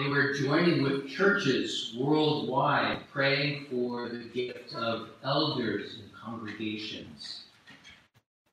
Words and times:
They 0.00 0.08
were 0.08 0.32
joining 0.32 0.82
with 0.82 1.10
churches 1.10 1.94
worldwide, 1.94 3.00
praying 3.12 3.66
for 3.70 4.08
the 4.08 4.24
gift 4.32 4.74
of 4.74 5.10
elders 5.22 5.98
and 6.00 6.10
congregations. 6.14 7.42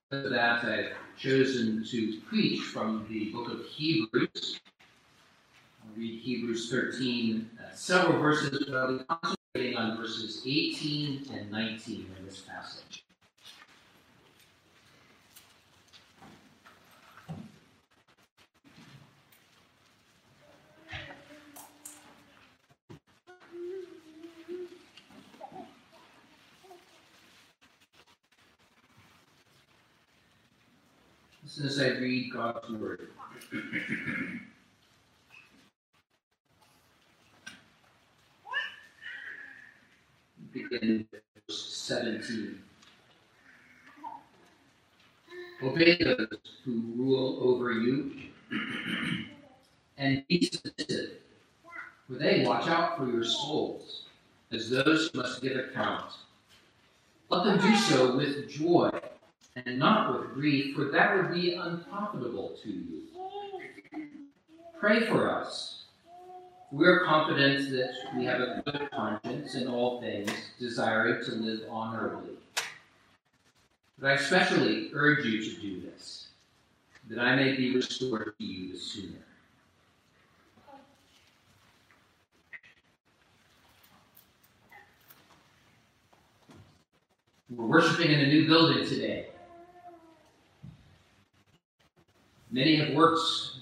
For 0.10 0.28
that, 0.28 0.65
I've 0.65 0.91
chosen 1.18 1.86
to 1.89 2.20
preach 2.28 2.60
from 2.63 3.07
the 3.10 3.29
book 3.31 3.49
of 3.49 3.65
Hebrews. 3.65 4.60
I'll 5.81 5.96
read 5.96 6.20
Hebrews 6.20 6.70
13, 6.70 7.50
uh, 7.58 7.74
several 7.74 8.20
verses, 8.20 8.66
but 8.68 8.76
I'll 8.76 8.98
be 8.98 9.04
concentrating 9.06 9.78
on 9.78 9.96
verses 9.96 10.42
18 10.46 11.29
and 11.32 11.50
19 11.50 12.08
in 12.20 12.26
this 12.26 12.42
passage. 12.42 13.06
As 31.60 31.80
I 31.80 31.90
read 31.90 32.32
God's 32.34 32.70
Word. 32.70 33.10
Begin 40.54 41.08
verse 41.12 41.74
17. 41.74 42.60
Obey 45.64 45.98
those 46.04 46.28
who 46.64 46.82
rule 46.96 47.40
over 47.42 47.72
you 47.72 48.12
and 49.98 50.24
be 50.28 50.46
submissive, 50.46 51.14
for 52.08 52.14
they 52.14 52.46
watch 52.46 52.68
out 52.68 52.98
for 52.98 53.10
your 53.10 53.24
souls 53.24 54.04
as 54.52 54.70
those 54.70 55.10
who 55.10 55.22
must 55.22 55.42
give 55.42 55.58
account. 55.58 56.12
Let 57.30 57.46
them 57.46 57.60
do 57.60 57.76
so 57.76 58.16
with 58.16 58.48
joy 58.49 58.92
and 59.66 59.80
not 59.80 60.20
with 60.20 60.34
grief, 60.34 60.76
for 60.76 60.86
that 60.86 61.16
would 61.16 61.34
be 61.34 61.54
unprofitable 61.55 62.55
to 62.63 62.70
you. 62.70 63.02
Pray 64.80 65.08
for 65.08 65.31
us. 65.31 65.86
We're 66.72 67.05
confident 67.05 67.72
that 67.72 67.94
we 68.16 68.25
have 68.25 68.41
a 68.41 68.61
good 68.66 68.91
conscience 68.91 69.55
in 69.55 69.67
all 69.67 70.02
things, 70.02 70.31
desiring 70.59 71.23
to 71.25 71.31
live 71.31 71.61
honorably. 71.69 72.36
But 73.99 74.11
I 74.11 74.14
especially 74.14 74.91
urge 74.94 75.25
you 75.25 75.44
to 75.44 75.61
do 75.61 75.81
this, 75.81 76.27
that 77.09 77.19
I 77.19 77.36
may 77.36 77.55
be 77.55 77.75
restored 77.75 78.33
to 78.38 78.44
you 78.44 78.73
the 78.73 78.77
sooner. 78.77 79.17
We're 87.49 87.66
worshiping 87.66 88.11
in 88.11 88.19
a 88.19 88.27
new 88.27 88.45
building 88.45 88.86
today. 88.86 89.27
Many 92.58 92.77
have 92.77 92.95
worked 92.95 93.22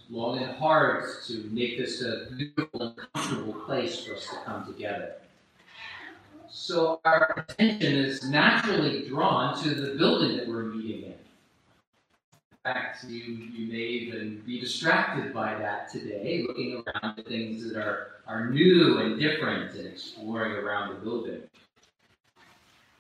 long 0.10 0.42
and 0.42 0.56
hard 0.56 1.04
to 1.28 1.50
make 1.52 1.78
this 1.78 2.02
a 2.02 2.28
beautiful 2.34 2.82
and 2.82 2.96
comfortable 3.14 3.52
place 3.66 4.06
for 4.06 4.14
us 4.16 4.26
to 4.30 4.38
come 4.46 4.66
together. 4.66 5.16
So 6.48 7.02
our 7.04 7.46
attention 7.46 7.94
is 7.94 8.30
naturally 8.30 9.06
drawn 9.10 9.62
to 9.64 9.76
the 9.76 9.98
building 9.98 10.38
that 10.38 10.48
we're 10.48 10.64
meeting 10.64 11.08
in. 11.08 11.12
In 11.12 11.18
fact, 12.64 13.04
you, 13.10 13.20
you 13.20 13.70
may 13.70 13.80
even 13.80 14.42
be 14.46 14.62
distracted 14.62 15.34
by 15.34 15.56
that 15.56 15.92
today, 15.92 16.46
looking 16.48 16.82
around 16.82 17.20
at 17.20 17.28
things 17.28 17.68
that 17.68 17.78
are, 17.78 18.22
are 18.26 18.50
new 18.50 19.00
and 19.00 19.20
different 19.20 19.76
and 19.76 19.88
exploring 19.88 20.54
around 20.54 20.96
the 20.96 21.02
building. 21.02 21.42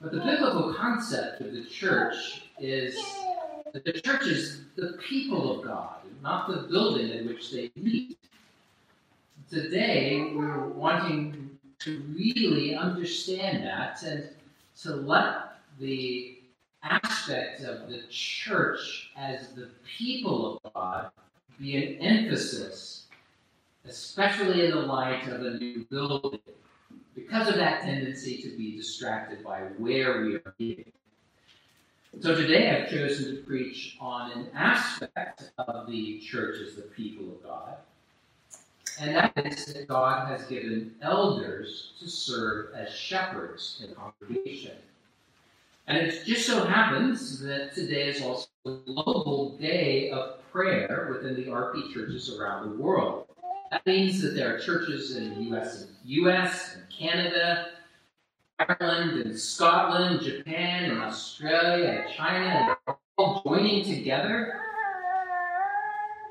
But 0.02 0.12
the 0.12 0.20
biblical 0.20 0.74
concept 0.74 1.40
of 1.40 1.54
the 1.54 1.64
church 1.64 2.42
is 2.60 2.98
the 3.84 3.94
church 3.94 4.28
is 4.28 4.62
the 4.76 4.98
people 5.06 5.60
of 5.60 5.66
God, 5.66 5.98
not 6.22 6.48
the 6.48 6.68
building 6.70 7.10
in 7.10 7.28
which 7.28 7.52
they 7.52 7.72
meet. 7.76 8.18
Today, 9.50 10.32
we're 10.34 10.68
wanting 10.68 11.50
to 11.80 12.02
really 12.16 12.76
understand 12.76 13.66
that 13.66 14.02
and 14.04 14.30
to 14.82 14.96
let 14.96 15.58
the 15.80 16.38
aspect 16.84 17.62
of 17.62 17.90
the 17.90 18.04
church 18.10 19.12
as 19.18 19.50
the 19.50 19.70
people 19.98 20.60
of 20.64 20.74
God 20.74 21.12
be 21.60 21.76
an 21.76 22.02
emphasis, 22.02 23.08
especially 23.88 24.66
in 24.66 24.72
the 24.72 24.78
light 24.78 25.28
of 25.28 25.42
a 25.42 25.58
new 25.58 25.86
building, 25.90 26.40
because 27.14 27.50
of 27.50 27.56
that 27.56 27.82
tendency 27.82 28.42
to 28.42 28.56
be 28.58 28.76
distracted 28.76 29.44
by 29.44 29.60
where 29.78 30.22
we 30.22 30.36
are 30.36 30.54
meeting. 30.60 30.92
So 32.22 32.34
today 32.34 32.72
I've 32.72 32.90
chosen 32.90 33.36
to 33.36 33.42
preach 33.42 33.98
on 34.00 34.32
an 34.32 34.48
aspect 34.56 35.52
of 35.58 35.88
the 35.88 36.18
church 36.20 36.62
as 36.66 36.76
the 36.76 36.84
people 36.84 37.26
of 37.26 37.44
God, 37.44 37.76
and 39.00 39.16
that 39.16 39.34
is 39.46 39.66
that 39.74 39.88
God 39.88 40.28
has 40.30 40.48
given 40.48 40.96
elders 41.02 41.92
to 42.00 42.10
serve 42.10 42.74
as 42.74 42.90
shepherds 42.94 43.84
in 43.86 43.94
congregation. 43.94 44.78
And 45.88 45.98
it 45.98 46.26
just 46.26 46.48
so 46.48 46.64
happens 46.64 47.42
that 47.42 47.76
today 47.76 48.08
is 48.08 48.22
also 48.22 48.48
a 48.66 48.72
global 48.86 49.58
day 49.58 50.10
of 50.10 50.40
prayer 50.52 51.10
within 51.12 51.36
the 51.36 51.52
RP 51.52 51.94
churches 51.94 52.34
around 52.34 52.70
the 52.70 52.82
world. 52.82 53.28
That 53.72 53.86
means 53.86 54.22
that 54.22 54.36
there 54.36 54.56
are 54.56 54.60
churches 54.60 55.18
in 55.18 55.36
the 55.36 55.58
US 55.58 55.88
US 56.06 56.76
and 56.76 56.90
Canada 56.90 57.72
Ireland 58.58 59.22
and 59.22 59.38
Scotland, 59.38 60.22
Japan 60.22 60.86
and 60.92 61.02
Australia 61.02 62.04
and 62.06 62.14
China, 62.14 62.78
and 62.88 62.96
all 63.18 63.42
joining 63.46 63.84
together. 63.84 64.62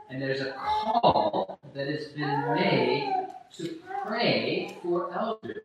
And 0.09 0.23
there's 0.23 0.41
a 0.41 0.53
call 0.53 1.59
that 1.75 1.87
has 1.87 2.07
been 2.09 2.55
made 2.55 3.27
to 3.59 3.75
pray 4.07 4.79
for 4.83 5.12
elders. 5.15 5.65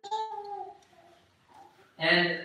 And 1.97 2.39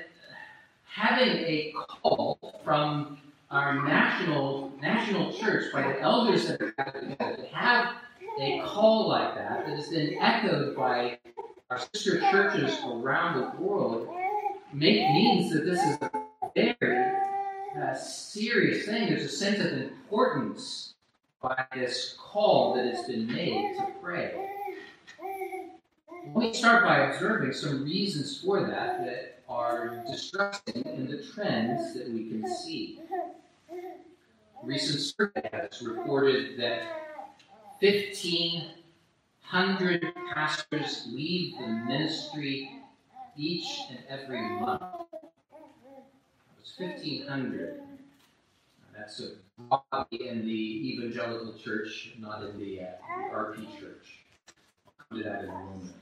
having 0.85 1.29
a 1.29 1.75
call 1.77 2.39
from 2.65 3.19
our 3.51 3.85
national 3.85 4.73
national 4.81 5.33
church 5.33 5.73
by 5.73 5.83
the 5.83 6.01
elders 6.01 6.47
that 6.47 6.61
are 6.61 6.71
together 6.71 7.37
to 7.37 7.47
have 7.53 7.95
a 8.41 8.61
call 8.65 9.09
like 9.09 9.35
that 9.35 9.67
that 9.67 9.77
has 9.77 9.89
been 9.89 10.19
echoed 10.21 10.77
by 10.77 11.19
our 11.75 11.81
sister 11.93 12.21
churches 12.31 12.79
around 12.87 13.41
the 13.41 13.61
world 13.61 14.09
make 14.73 15.11
means 15.11 15.53
that 15.53 15.65
this 15.65 15.81
is 15.81 15.99
a 16.01 16.11
very 16.55 17.17
uh, 17.77 17.95
serious 17.97 18.87
thing. 18.87 19.09
There's 19.09 19.25
a 19.25 19.29
sense 19.29 19.59
of 19.59 19.73
importance 19.73 20.95
by 21.43 21.65
this 21.75 22.17
call 22.17 22.75
that 22.75 22.87
has 22.87 23.05
been 23.09 23.27
made 23.27 23.75
to 23.77 23.89
pray. 24.01 24.51
Let 26.29 26.37
me 26.37 26.55
start 26.55 26.84
by 26.84 27.09
observing 27.09 27.55
some 27.55 27.83
reasons 27.83 28.41
for 28.41 28.61
that 28.61 29.05
that 29.05 29.41
are 29.49 30.05
distressing 30.09 30.84
in 30.84 31.09
the 31.09 31.25
trends 31.34 31.93
that 31.95 32.09
we 32.09 32.29
can 32.29 32.47
see. 32.55 33.01
A 33.73 34.65
recent 34.65 35.01
survey 35.01 35.51
has 35.53 35.83
reported 35.83 36.57
that 36.61 36.84
15 37.81 38.63
hundred 39.44 40.12
pastors 40.32 41.06
leave 41.10 41.56
the 41.59 41.66
ministry 41.66 42.81
each 43.37 43.82
and 43.91 43.99
every 44.09 44.43
month. 44.59 44.82
It's 46.60 46.78
1,500. 46.78 47.81
That's 48.97 49.21
a 49.21 49.31
probably 49.69 50.28
in 50.28 50.47
the 50.47 50.93
evangelical 50.93 51.54
church, 51.54 52.15
not 52.19 52.43
in 52.43 52.59
the, 52.59 52.81
uh, 52.81 52.87
RP 53.33 53.78
church. 53.78 54.21
I'll 54.87 54.93
come 55.09 55.19
to 55.19 55.25
that 55.25 55.44
in 55.44 55.50
a 55.50 55.53
moment. 55.53 55.94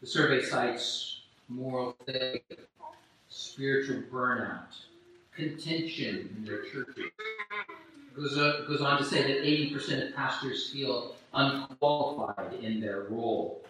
The 0.00 0.06
survey 0.06 0.42
cites 0.42 1.20
moral 1.48 1.96
failure, 2.06 2.40
spiritual 3.28 4.02
burnout, 4.12 4.74
contention 5.34 6.34
in 6.36 6.44
their 6.44 6.62
churches. 6.64 7.10
Goes, 8.16 8.38
uh, 8.38 8.64
goes 8.66 8.80
on 8.80 8.96
to 8.98 9.04
say 9.04 9.22
that 9.22 9.42
80% 9.44 10.08
of 10.08 10.16
pastors 10.16 10.70
feel 10.70 11.16
unqualified 11.34 12.54
in 12.62 12.80
their 12.80 13.02
role. 13.10 13.62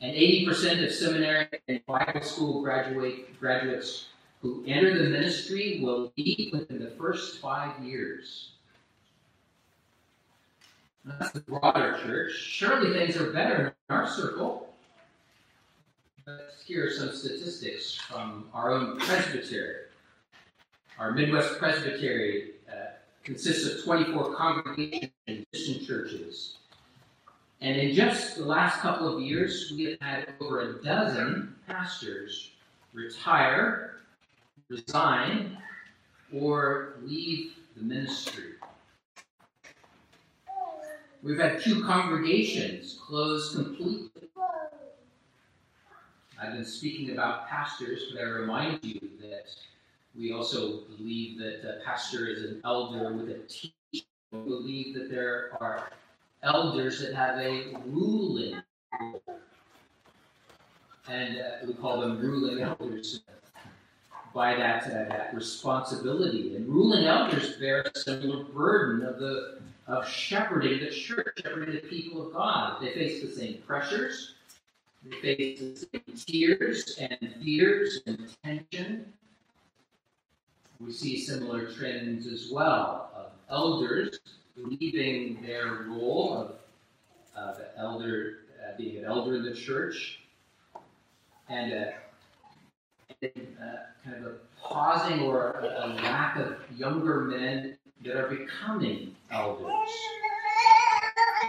And 0.00 0.14
80% 0.14 0.84
of 0.84 0.92
seminary 0.92 1.48
and 1.66 1.84
Bible 1.84 2.20
school 2.20 2.62
graduate, 2.62 3.38
graduates 3.40 4.08
who 4.40 4.62
enter 4.66 4.96
the 4.96 5.10
ministry 5.10 5.80
will 5.82 6.12
leave 6.16 6.52
within 6.52 6.78
the 6.78 6.90
first 6.90 7.40
five 7.40 7.82
years. 7.82 8.50
That's 11.04 11.32
the 11.32 11.40
broader 11.40 11.98
church. 12.04 12.32
Surely 12.32 12.92
things 12.92 13.16
are 13.16 13.32
better 13.32 13.74
in 13.88 13.96
our 13.96 14.06
circle. 14.06 14.72
But 16.24 16.54
here 16.64 16.86
are 16.86 16.90
some 16.90 17.12
statistics 17.12 17.94
from 17.94 18.48
our 18.54 18.70
own 18.70 18.98
presbytery. 19.00 19.76
Our 20.98 21.12
Midwest 21.12 21.58
Presbytery 21.58 22.53
consists 23.24 23.66
of 23.66 23.84
24 23.84 24.34
congregations 24.34 25.12
and 25.26 25.46
mission 25.52 25.84
churches 25.84 26.58
And 27.60 27.76
in 27.76 27.94
just 27.94 28.36
the 28.36 28.44
last 28.44 28.80
couple 28.80 29.16
of 29.16 29.22
years, 29.22 29.72
we 29.74 29.84
have 29.84 30.00
had 30.00 30.34
over 30.40 30.60
a 30.60 30.82
dozen 30.84 31.54
pastors 31.66 32.50
retire, 32.92 33.96
resign, 34.68 35.56
or 36.32 36.96
leave 37.02 37.54
the 37.76 37.82
ministry. 37.82 38.52
We've 41.22 41.38
had 41.38 41.62
two 41.62 41.82
congregations 41.84 42.98
close 43.00 43.54
completely. 43.54 44.10
I've 46.40 46.52
been 46.52 46.66
speaking 46.66 47.12
about 47.12 47.48
pastors, 47.48 48.12
but 48.12 48.20
I 48.20 48.24
remind 48.24 48.84
you 48.84 49.00
that 49.22 49.46
we 50.16 50.32
also 50.32 50.82
believe 50.96 51.38
that 51.38 51.60
a 51.68 51.84
pastor 51.84 52.26
is 52.26 52.42
an 52.42 52.60
elder 52.64 53.12
with 53.12 53.30
a 53.30 53.38
teacher. 53.48 53.74
We 54.32 54.38
believe 54.38 54.94
that 54.94 55.10
there 55.10 55.56
are 55.60 55.90
elders 56.42 57.00
that 57.00 57.14
have 57.14 57.38
a 57.38 57.76
ruling. 57.86 58.62
And 61.08 61.38
uh, 61.38 61.66
we 61.66 61.74
call 61.74 62.00
them 62.00 62.18
ruling 62.20 62.62
elders 62.62 63.20
by 64.34 64.54
that, 64.54 64.84
uh, 64.84 65.08
that 65.08 65.30
responsibility. 65.34 66.56
And 66.56 66.68
ruling 66.68 67.06
elders 67.06 67.56
bear 67.56 67.82
a 67.82 67.98
similar 67.98 68.44
burden 68.44 69.06
of 69.06 69.18
the 69.18 69.58
of 69.86 70.08
shepherding 70.08 70.80
the 70.80 70.90
church, 70.90 71.40
shepherding 71.42 71.74
the 71.74 71.80
people 71.80 72.26
of 72.26 72.32
God. 72.32 72.80
They 72.80 72.94
face 72.94 73.22
the 73.22 73.28
same 73.28 73.58
pressures, 73.66 74.34
they 75.04 75.20
face 75.20 75.60
the 75.60 75.76
same 75.76 76.16
tears 76.26 76.98
and 76.98 77.34
fears 77.42 78.00
and 78.06 78.34
tension. 78.42 79.12
We 80.84 80.92
see 80.92 81.18
similar 81.18 81.72
trends 81.72 82.26
as 82.26 82.50
well 82.52 83.10
of 83.16 83.32
elders 83.50 84.18
leaving 84.56 85.42
their 85.42 85.86
role 85.88 86.34
of 86.34 86.56
uh, 87.36 87.54
the 87.54 87.78
elder, 87.78 88.40
uh, 88.62 88.76
being 88.76 88.98
an 88.98 89.04
elder 89.06 89.36
in 89.36 89.44
the 89.44 89.54
church, 89.54 90.20
and, 91.48 91.72
a, 91.72 91.94
and 93.22 93.56
uh, 93.58 93.76
kind 94.04 94.26
of 94.26 94.32
a 94.32 94.34
pausing 94.62 95.20
or 95.20 95.52
a, 95.52 95.86
a 95.86 95.88
lack 96.02 96.36
of 96.36 96.56
younger 96.76 97.22
men 97.22 97.78
that 98.04 98.16
are 98.16 98.28
becoming 98.28 99.16
elders. 99.30 99.90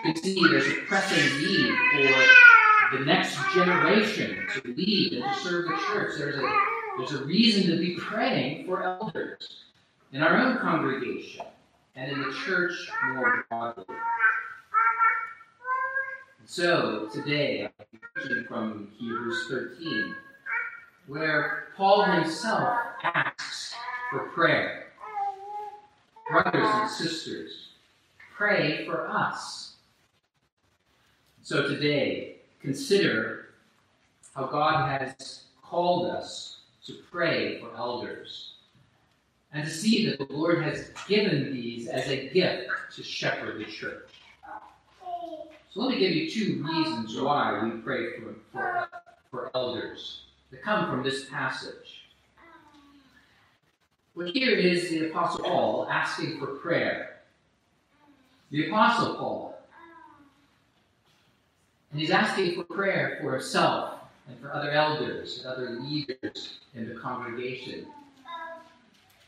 You 0.06 0.14
can 0.14 0.24
see 0.24 0.48
there's 0.50 0.68
a 0.68 0.82
pressing 0.88 1.42
need 1.42 1.74
for 1.92 2.98
the 2.98 3.06
next 3.06 3.38
generation 3.54 4.48
to 4.54 4.74
lead 4.74 5.14
and 5.14 5.24
to 5.24 5.40
serve 5.42 5.66
the 5.68 5.78
church. 5.88 6.18
There's 6.18 6.38
a, 6.38 6.75
there's 6.98 7.14
a 7.14 7.26
reason 7.26 7.70
to 7.70 7.78
be 7.78 7.96
praying 7.96 8.66
for 8.66 8.84
elders 8.84 9.66
in 10.14 10.24
our 10.24 10.38
own 10.38 10.58
congregation 10.60 11.46
and 11.96 12.12
in 12.12 12.22
the 12.22 12.34
church 12.46 12.74
more 13.14 13.46
broadly. 13.50 13.96
So, 16.46 17.10
today, 17.12 17.68
I'm 17.68 18.00
preaching 18.14 18.46
from 18.48 18.90
Hebrews 18.98 19.48
13, 19.50 20.16
where 21.08 21.70
Paul 21.76 22.04
himself 22.04 22.80
asks 23.04 23.74
for 24.12 24.30
prayer. 24.30 24.84
Brothers 26.30 26.68
and 26.68 26.90
sisters, 26.90 27.70
pray 28.36 28.86
for 28.86 29.08
us. 29.10 29.74
So, 31.42 31.68
today, 31.68 32.38
consider 32.62 33.48
how 34.36 34.46
God 34.46 34.90
has 34.90 35.46
called 35.64 36.08
us 36.12 36.55
to 36.86 36.94
pray 37.12 37.60
for 37.60 37.76
elders 37.76 38.54
and 39.54 39.64
to 39.64 39.72
see 39.72 40.06
that 40.06 40.18
the 40.20 40.34
Lord 40.34 40.62
has 40.64 40.92
given 41.08 41.54
these 41.54 41.88
as 41.88 42.08
a 42.10 42.30
gift 42.30 42.70
to 42.96 43.04
shepherd 43.04 43.60
the 43.60 43.66
church. 43.66 44.10
So 45.72 45.82
let 45.82 45.92
me 45.92 46.00
give 46.00 46.12
you 46.12 46.30
two 46.30 46.64
reasons 46.64 47.20
why 47.20 47.62
we 47.64 47.82
pray 47.82 48.14
for, 48.14 48.36
for, 48.52 48.90
for 49.32 49.52
elders 49.56 50.24
that 50.52 50.62
come 50.62 50.90
from 50.90 51.04
this 51.04 51.26
passage. 51.30 52.06
Well, 54.14 54.32
here 54.32 54.56
is 54.56 54.90
the 54.90 55.10
Apostle 55.10 55.44
Paul 55.44 55.88
asking 55.90 56.40
for 56.40 56.48
prayer. 56.48 57.22
The 58.52 58.68
Apostle 58.68 59.16
Paul. 59.16 59.60
And 61.92 62.00
he's 62.00 62.12
asking 62.12 62.56
for 62.56 62.64
prayer 62.64 63.20
for 63.22 63.34
himself 63.34 63.95
and 64.28 64.40
for 64.40 64.54
other 64.54 64.72
elders 64.72 65.40
and 65.40 65.48
other 65.48 65.70
leaders 65.82 66.60
in 66.74 66.90
the 66.90 66.96
congregation. 66.96 67.86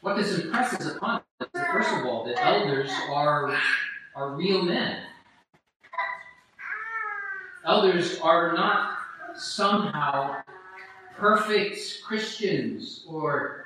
What 0.01 0.17
this 0.17 0.39
impresses 0.39 0.95
upon 0.95 1.21
us 1.39 1.47
is, 1.53 1.61
first 1.71 1.91
of 1.93 2.05
all, 2.05 2.25
that 2.25 2.43
elders 2.43 2.91
are, 3.11 3.57
are 4.15 4.31
real 4.35 4.63
men. 4.63 5.03
Elders 7.65 8.19
are 8.21 8.53
not 8.53 8.97
somehow 9.35 10.37
perfect 11.17 12.01
Christians 12.03 13.03
or 13.07 13.65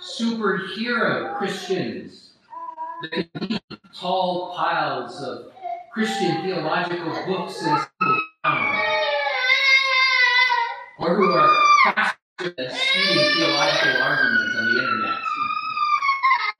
superhero 0.00 1.36
Christians 1.38 2.30
that 3.02 3.32
can 3.32 3.60
tall 3.94 4.54
piles 4.54 5.22
of 5.22 5.52
Christian 5.92 6.42
theological 6.42 7.12
books 7.26 7.62
in 7.62 7.78
or 10.98 11.14
who 11.14 11.32
are 11.32 11.56
pastors 11.84 12.54
disputing 12.56 13.34
theological 13.36 14.02
arguments 14.02 14.56
on 14.58 14.64
the 14.64 14.82
internet. 14.82 15.18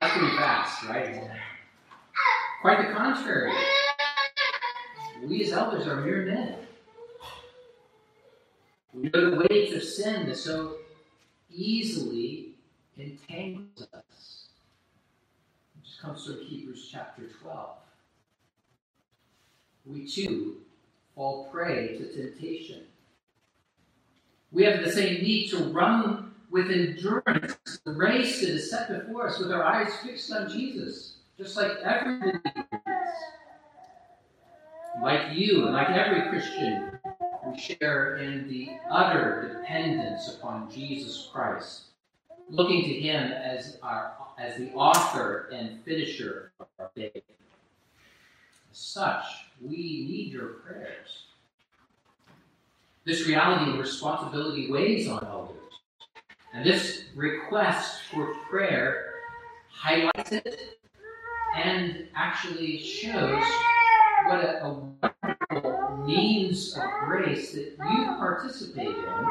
That's 0.01 0.17
pretty 0.17 0.37
fast, 0.37 0.83
right? 0.85 1.31
Quite 2.61 2.87
the 2.87 2.93
contrary. 2.93 3.53
We 5.25 5.43
as 5.43 5.51
elders 5.51 5.87
are 5.87 5.97
mere 5.97 6.25
men. 6.25 6.55
We 8.93 9.09
know 9.09 9.29
the 9.31 9.47
weight 9.49 9.73
of 9.73 9.83
sin 9.83 10.27
that 10.27 10.37
so 10.37 10.77
easily 11.49 12.53
entangles 12.97 13.87
us. 13.93 14.47
Just 15.83 16.01
comes 16.01 16.25
from 16.25 16.39
Hebrews 16.45 16.89
chapter 16.91 17.23
12. 17.41 17.69
We 19.85 20.07
too 20.07 20.57
fall 21.15 21.49
prey 21.51 21.97
to 21.97 22.13
temptation. 22.13 22.83
We 24.51 24.63
have 24.63 24.83
the 24.83 24.91
same 24.91 25.21
need 25.21 25.49
to 25.49 25.57
run 25.65 26.31
with 26.49 26.71
endurance 26.71 27.57
the 27.85 27.91
race 27.91 28.41
that 28.41 28.49
is 28.49 28.71
set 28.71 28.89
before 28.89 29.27
us 29.27 29.39
with 29.39 29.51
our 29.51 29.63
eyes 29.63 29.93
fixed 30.03 30.31
on 30.31 30.49
Jesus, 30.49 31.17
just 31.37 31.55
like 31.55 31.71
every 31.83 32.39
Like 35.03 35.33
you 35.33 35.65
and 35.65 35.73
like 35.73 35.89
every 35.89 36.29
Christian, 36.29 36.99
we 37.45 37.57
share 37.57 38.17
in 38.17 38.49
the 38.49 38.69
utter 38.89 39.53
dependence 39.53 40.35
upon 40.35 40.69
Jesus 40.69 41.29
Christ, 41.31 41.83
looking 42.49 42.83
to 42.83 42.93
Him 42.93 43.31
as 43.31 43.77
our 43.83 44.13
as 44.39 44.57
the 44.57 44.71
author 44.71 45.49
and 45.53 45.83
finisher 45.83 46.51
of 46.59 46.67
our 46.79 46.89
faith. 46.95 47.21
As 48.71 48.77
such, 48.77 49.25
we 49.61 49.77
need 49.77 50.33
your 50.33 50.47
prayers. 50.47 51.28
This 53.05 53.25
reality 53.25 53.71
and 53.71 53.79
responsibility 53.79 54.71
weighs 54.71 55.07
on 55.07 55.25
elders. 55.25 55.55
And 56.53 56.65
this 56.65 57.03
request 57.15 58.01
for 58.11 58.35
prayer 58.49 59.13
highlights 59.69 60.31
it 60.31 60.79
and 61.55 62.07
actually 62.15 62.77
shows 62.79 63.43
what 64.25 64.43
a, 64.43 64.65
a 64.65 64.83
wonderful 65.51 66.05
means 66.05 66.75
of 66.75 66.83
grace 67.05 67.53
that 67.53 67.75
you 67.79 68.05
participate 68.17 68.87
in 68.87 69.25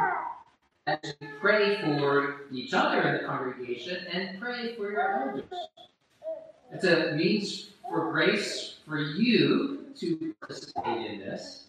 as 0.87 0.98
you 1.20 1.28
pray 1.40 1.80
for 1.82 2.42
each 2.50 2.72
other 2.72 3.02
in 3.02 3.18
the 3.18 3.28
congregation 3.28 4.06
and 4.12 4.40
pray 4.40 4.75
for 4.75 4.90
your 4.90 5.22
elders. 5.22 5.44
It's 6.72 6.84
a 6.84 7.12
means 7.12 7.70
for 7.82 8.10
grace 8.10 8.76
for 8.87 8.98
you 8.98 9.87
to 9.98 10.34
participate 10.40 11.10
in 11.10 11.18
this. 11.20 11.67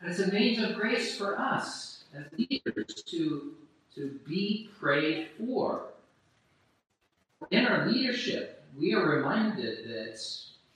And 0.00 0.10
it's 0.10 0.20
a 0.20 0.32
means 0.32 0.62
of 0.62 0.76
grace 0.76 1.16
for 1.16 1.38
us 1.38 2.04
as 2.14 2.26
leaders 2.38 3.02
to, 3.06 3.54
to 3.94 4.20
be 4.26 4.70
prayed 4.78 5.28
for. 5.38 5.86
In 7.50 7.66
our 7.66 7.86
leadership, 7.86 8.64
we 8.78 8.94
are 8.94 9.08
reminded 9.08 9.88
that, 9.88 10.20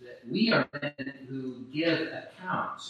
that 0.01 0.21
we 0.29 0.53
are 0.53 0.69
men 0.73 1.15
who 1.29 1.65
give 1.73 2.09
account. 2.09 2.83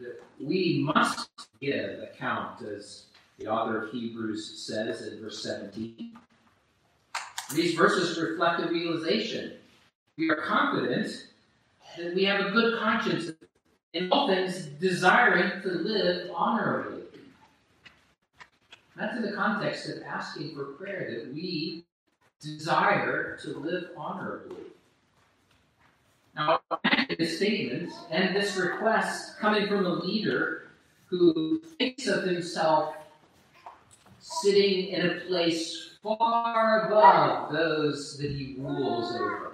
That 0.00 0.22
we 0.40 0.82
must 0.94 1.28
give 1.60 2.00
account, 2.00 2.62
as 2.62 3.04
the 3.38 3.46
author 3.46 3.84
of 3.84 3.92
Hebrews 3.92 4.58
says 4.66 5.06
in 5.06 5.20
verse 5.20 5.42
17. 5.42 6.16
These 7.54 7.74
verses 7.74 8.20
reflect 8.20 8.62
a 8.62 8.68
realization. 8.68 9.52
We 10.16 10.30
are 10.30 10.36
confident 10.36 11.26
that 11.96 12.14
we 12.14 12.24
have 12.24 12.46
a 12.46 12.50
good 12.50 12.78
conscience 12.78 13.28
in 13.94 14.10
all 14.10 14.26
things, 14.26 14.66
desiring 14.80 15.62
to 15.62 15.68
live 15.68 16.30
honorably. 16.34 17.02
That's 18.96 19.16
in 19.16 19.22
the 19.22 19.32
context 19.32 19.88
of 19.88 20.02
asking 20.02 20.54
for 20.54 20.64
prayer 20.64 21.08
that 21.10 21.32
we 21.32 21.84
desire 22.40 23.38
to 23.42 23.58
live 23.58 23.90
honorably. 23.96 24.56
Now, 26.34 26.60
a 27.18 27.24
statement 27.24 27.92
and 28.10 28.34
this 28.34 28.56
request 28.56 29.38
coming 29.38 29.68
from 29.68 29.86
a 29.86 29.94
leader 29.94 30.68
who 31.06 31.60
thinks 31.78 32.08
of 32.08 32.24
himself 32.24 32.96
sitting 34.18 34.88
in 34.88 35.06
a 35.08 35.20
place 35.20 35.90
far 36.02 36.88
above 36.88 37.52
those 37.52 38.18
that 38.18 38.32
he 38.32 38.56
rules 38.58 39.14
over. 39.14 39.52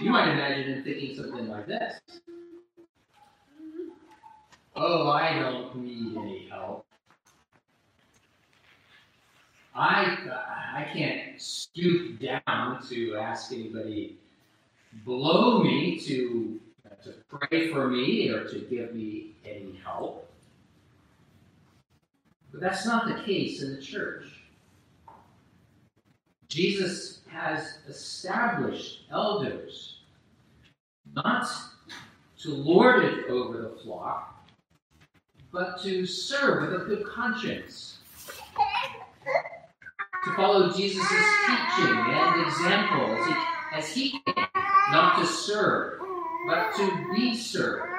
You 0.00 0.10
might 0.10 0.30
imagine 0.30 0.74
him 0.74 0.84
thinking 0.84 1.16
something 1.16 1.48
like 1.48 1.66
this 1.66 2.00
Oh, 4.76 5.10
I 5.10 5.38
don't 5.38 5.76
need 5.76 6.16
any 6.16 6.48
help. 6.48 6.86
I, 9.74 10.16
I 10.74 10.88
can't 10.92 11.40
stoop 11.40 12.20
down 12.20 12.84
to 12.88 13.16
ask 13.16 13.52
anybody 13.52 14.18
below 15.04 15.62
me 15.62 15.98
to, 16.00 16.60
to 17.04 17.14
pray 17.28 17.70
for 17.70 17.88
me 17.88 18.28
or 18.30 18.44
to 18.48 18.58
give 18.60 18.94
me 18.94 19.32
any 19.44 19.78
help. 19.84 20.28
But 22.52 22.60
that's 22.60 22.84
not 22.84 23.06
the 23.06 23.22
case 23.22 23.62
in 23.62 23.76
the 23.76 23.80
church. 23.80 24.24
Jesus 26.48 27.20
has 27.28 27.78
established 27.88 29.04
elders 29.12 30.00
not 31.14 31.48
to 32.40 32.50
lord 32.52 33.04
it 33.04 33.28
over 33.28 33.58
the 33.58 33.78
flock, 33.82 34.39
but 35.52 35.82
to 35.82 36.06
serve 36.06 36.70
with 36.70 36.82
a 36.82 36.84
good 36.84 37.06
conscience, 37.06 37.98
to 40.24 40.34
follow 40.36 40.72
Jesus' 40.72 41.06
teaching 41.08 41.96
and 41.96 42.46
example 42.46 43.06
as 43.16 43.26
he, 43.26 43.34
as 43.72 43.94
he 43.94 44.10
came, 44.10 44.46
not 44.90 45.18
to 45.18 45.26
serve, 45.26 46.00
but 46.46 46.74
to 46.76 47.06
be 47.14 47.36
served. 47.36 47.90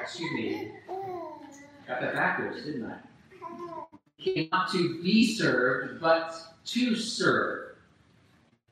Excuse 0.00 0.32
me, 0.32 0.72
got 1.86 2.00
that 2.00 2.14
backwards, 2.14 2.64
didn't 2.64 2.84
I? 2.84 2.98
came 4.20 4.48
not 4.52 4.70
to 4.72 5.02
be 5.02 5.34
served, 5.34 6.00
but 6.00 6.34
to 6.66 6.94
serve 6.94 7.76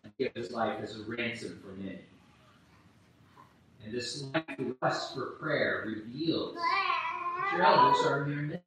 and 0.04 0.12
give 0.18 0.32
his 0.34 0.50
life 0.50 0.78
as 0.82 0.98
a 0.98 1.02
ransom 1.04 1.60
for 1.62 1.72
many. 1.80 2.00
And 3.84 3.94
this 3.94 4.24
life 4.34 4.44
request 4.58 5.14
for 5.14 5.36
prayer 5.40 5.84
reveals 5.86 6.56
your 7.52 7.62
elders 7.62 8.06
are 8.06 8.24
men, 8.26 8.60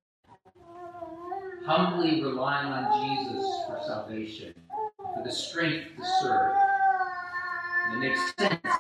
humbly 1.65 2.23
relying 2.23 2.71
on 2.71 3.01
Jesus 3.01 3.45
for 3.67 3.79
salvation, 3.85 4.53
for 4.97 5.23
the 5.23 5.31
strength 5.31 5.95
to 5.97 6.03
serve. 6.21 6.55
And 7.89 8.03
it 8.03 8.09
makes 8.09 8.33
sense. 8.37 8.75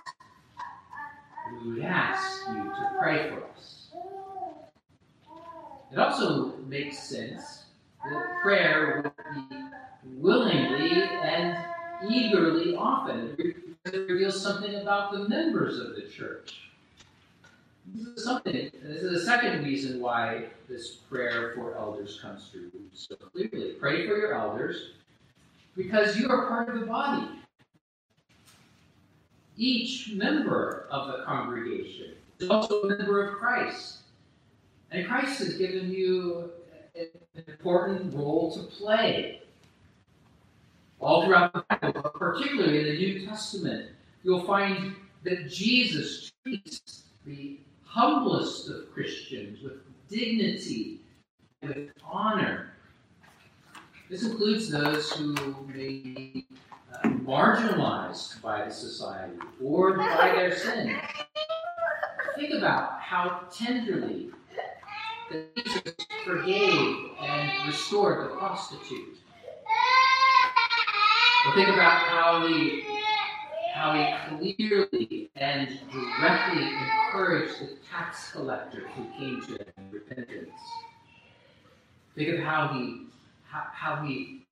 We 1.63 1.73
would 1.73 1.83
ask 1.83 2.47
you 2.49 2.63
to 2.63 2.91
pray 2.99 3.29
for 3.29 3.43
us. 3.53 3.91
It 5.91 5.99
also 5.99 6.57
makes 6.67 6.97
sense 6.99 7.65
that 8.03 8.23
prayer 8.41 9.03
would 9.03 9.49
be 9.49 9.57
willingly 10.17 11.03
and 11.03 11.57
eagerly 12.09 12.75
often. 12.75 13.35
It 13.85 14.09
reveals 14.09 14.41
something 14.41 14.75
about 14.75 15.11
the 15.11 15.27
members 15.27 15.79
of 15.79 15.95
the 15.95 16.03
church. 16.03 16.70
This 17.93 18.07
is 18.07 18.23
something. 18.23 18.71
This 18.83 19.03
is 19.03 19.11
the 19.11 19.25
second 19.25 19.63
reason 19.63 19.99
why 19.99 20.45
this 20.69 20.95
prayer 20.95 21.51
for 21.55 21.75
elders 21.75 22.19
comes 22.21 22.49
through 22.49 22.71
so 22.93 23.15
clearly. 23.15 23.73
Pray 23.79 24.07
for 24.07 24.17
your 24.17 24.33
elders 24.33 24.91
because 25.75 26.17
you 26.17 26.29
are 26.29 26.47
part 26.47 26.69
of 26.69 26.79
the 26.79 26.85
body. 26.85 27.27
Each 29.57 30.11
member 30.13 30.87
of 30.89 31.07
the 31.07 31.23
congregation 31.25 32.13
is 32.39 32.49
also 32.49 32.83
a 32.83 32.97
member 32.97 33.27
of 33.27 33.35
Christ. 33.35 33.99
And 34.91 35.07
Christ 35.07 35.39
has 35.39 35.57
given 35.57 35.91
you 35.91 36.51
an 36.95 37.07
important 37.47 38.13
role 38.13 38.53
to 38.55 38.63
play. 38.63 39.41
All 40.99 41.25
throughout 41.25 41.53
the 41.53 41.65
Bible, 41.69 42.01
but 42.03 42.13
particularly 42.13 42.79
in 42.79 42.85
the 42.85 42.97
New 42.97 43.25
Testament, 43.25 43.89
you'll 44.23 44.45
find 44.45 44.95
that 45.23 45.49
Jesus 45.49 46.31
treats 46.43 47.03
the 47.25 47.59
humblest 47.91 48.69
of 48.69 48.89
Christians 48.93 49.61
with 49.61 49.73
dignity 50.09 51.01
with 51.61 51.89
honor. 52.09 52.71
This 54.09 54.23
includes 54.23 54.69
those 54.69 55.11
who 55.11 55.33
may 55.67 55.99
be 55.99 56.47
uh, 56.93 57.09
marginalized 57.09 58.41
by 58.41 58.63
the 58.65 58.71
society 58.71 59.37
or 59.61 59.97
by 59.97 60.31
their 60.35 60.55
sins. 60.55 60.97
Think 62.37 62.53
about 62.53 63.01
how 63.01 63.41
tenderly 63.53 64.29
Jesus 65.57 65.93
forgave 66.25 66.95
and 67.21 67.67
restored 67.67 68.31
the 68.31 68.35
prostitute. 68.35 69.17
Or 71.45 71.55
think 71.55 71.67
about 71.67 71.99
how 72.03 72.47
he, 72.47 72.83
how 73.73 74.37
he 74.39 74.53
clearly 74.53 75.31
and 75.35 75.79
directly 75.91 76.63
encouraged 76.63 77.59
the 77.61 77.77
tax 77.89 78.31
collector 78.31 78.87
who 78.95 79.05
came 79.17 79.41
to 79.41 79.53
him 79.53 79.65
in 79.77 79.91
repentance. 79.91 80.51
Think 82.15 82.37
of 82.37 82.39
how 82.39 82.67
he, 82.69 83.07
how, 83.43 83.63
how 83.71 84.03
he 84.03 84.45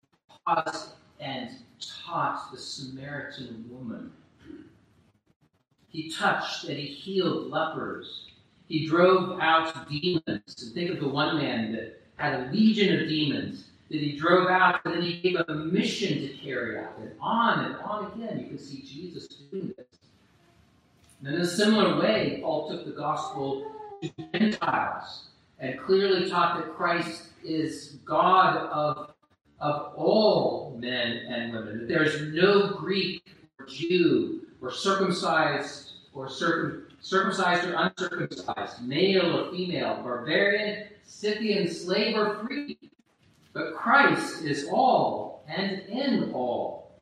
paused 0.45 0.93
and 1.19 1.49
taught 1.79 2.51
the 2.51 2.57
Samaritan 2.57 3.65
woman. 3.69 4.11
He 5.89 6.11
touched 6.11 6.65
and 6.65 6.77
he 6.77 6.85
healed 6.85 7.49
lepers. 7.49 8.27
He 8.67 8.87
drove 8.87 9.39
out 9.39 9.89
demons. 9.89 10.61
And 10.61 10.73
think 10.73 10.91
of 10.91 10.99
the 10.99 11.07
one 11.07 11.37
man 11.37 11.73
that 11.73 12.01
had 12.17 12.39
a 12.39 12.51
legion 12.51 13.01
of 13.01 13.09
demons 13.09 13.68
that 13.89 13.99
he 13.99 14.17
drove 14.17 14.47
out, 14.47 14.81
and 14.85 14.95
then 14.95 15.01
he 15.01 15.19
gave 15.19 15.37
a 15.47 15.53
mission 15.53 16.21
to 16.21 16.29
carry 16.37 16.77
out. 16.77 16.97
And 16.99 17.11
on 17.19 17.65
and 17.65 17.75
on 17.77 18.11
again, 18.11 18.39
you 18.39 18.47
can 18.47 18.59
see 18.59 18.81
Jesus 18.81 19.27
doing 19.27 19.73
this. 19.75 19.87
And 21.23 21.35
in 21.35 21.41
a 21.41 21.47
similar 21.47 21.99
way, 21.99 22.39
Paul 22.41 22.69
took 22.69 22.85
the 22.85 22.91
gospel 22.91 23.71
to 24.01 24.11
Gentiles 24.33 25.29
and 25.59 25.77
clearly 25.79 26.29
taught 26.29 26.57
that 26.57 26.75
Christ 26.75 27.23
is 27.43 27.97
God 28.05 28.55
of, 28.69 29.13
of 29.59 29.93
all 29.95 30.77
men 30.79 31.25
and 31.27 31.53
women, 31.53 31.79
that 31.79 31.87
there 31.87 32.03
is 32.03 32.21
no 32.33 32.75
Greek 32.75 33.23
or 33.59 33.65
Jew 33.65 34.41
or 34.61 34.71
circumcised 34.71 35.93
or 36.13 36.29
circum, 36.29 36.85
circumcised 37.01 37.67
or 37.67 37.73
uncircumcised, 37.73 38.81
male 38.87 39.37
or 39.37 39.51
female, 39.51 40.01
barbarian, 40.03 40.87
Scythian, 41.03 41.67
slave 41.67 42.15
or 42.15 42.35
free. 42.45 42.77
But 43.53 43.75
Christ 43.75 44.43
is 44.43 44.67
all 44.71 45.43
and 45.47 45.81
in 45.87 46.31
all. 46.33 47.01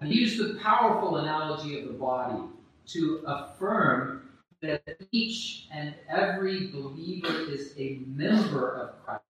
I 0.00 0.06
use 0.06 0.38
the 0.38 0.58
powerful 0.62 1.16
analogy 1.16 1.80
of 1.80 1.88
the 1.88 1.94
body 1.94 2.42
to 2.88 3.22
affirm 3.26 4.30
that 4.60 4.82
each 5.12 5.68
and 5.72 5.94
every 6.08 6.68
believer 6.68 7.50
is 7.50 7.74
a 7.76 8.00
member 8.06 8.74
of 8.74 9.04
Christ 9.04 9.22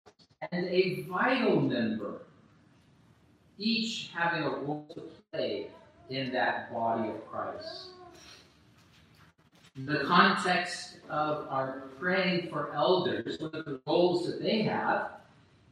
and 0.52 0.66
a 0.66 1.02
vital 1.02 1.60
member, 1.60 2.22
each 3.58 4.10
having 4.14 4.42
a 4.42 4.50
role 4.50 4.86
to 4.94 5.02
play 5.32 5.68
in 6.10 6.32
that 6.32 6.72
body 6.72 7.08
of 7.08 7.26
Christ. 7.28 7.88
In 9.76 9.86
The 9.86 10.04
context 10.04 10.98
of 11.10 11.46
our 11.50 11.88
praying 11.98 12.48
for 12.50 12.72
elders, 12.74 13.38
one 13.40 13.54
of 13.54 13.64
the 13.64 13.80
roles 13.86 14.26
that 14.26 14.40
they 14.40 14.62
have 14.62 15.10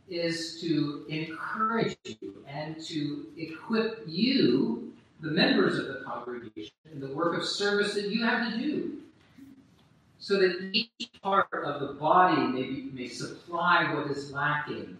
is 0.09 0.61
to 0.61 1.05
encourage 1.09 1.97
you 2.05 2.45
and 2.47 2.81
to 2.85 3.27
equip 3.37 4.05
you, 4.07 4.93
the 5.21 5.31
members 5.31 5.79
of 5.79 5.87
the 5.89 6.03
congregation, 6.05 6.73
in 6.93 7.01
the 7.01 7.09
work 7.09 7.39
of 7.39 7.45
service 7.45 7.95
that 7.95 8.09
you 8.09 8.25
have 8.25 8.53
to 8.53 8.59
do. 8.59 8.99
So 10.19 10.39
that 10.39 10.71
each 10.73 11.11
part 11.23 11.49
of 11.53 11.81
the 11.81 11.95
body 11.95 12.41
may, 12.43 12.63
be, 12.63 12.91
may 12.93 13.09
supply 13.09 13.93
what 13.95 14.11
is 14.11 14.33
lacking. 14.33 14.97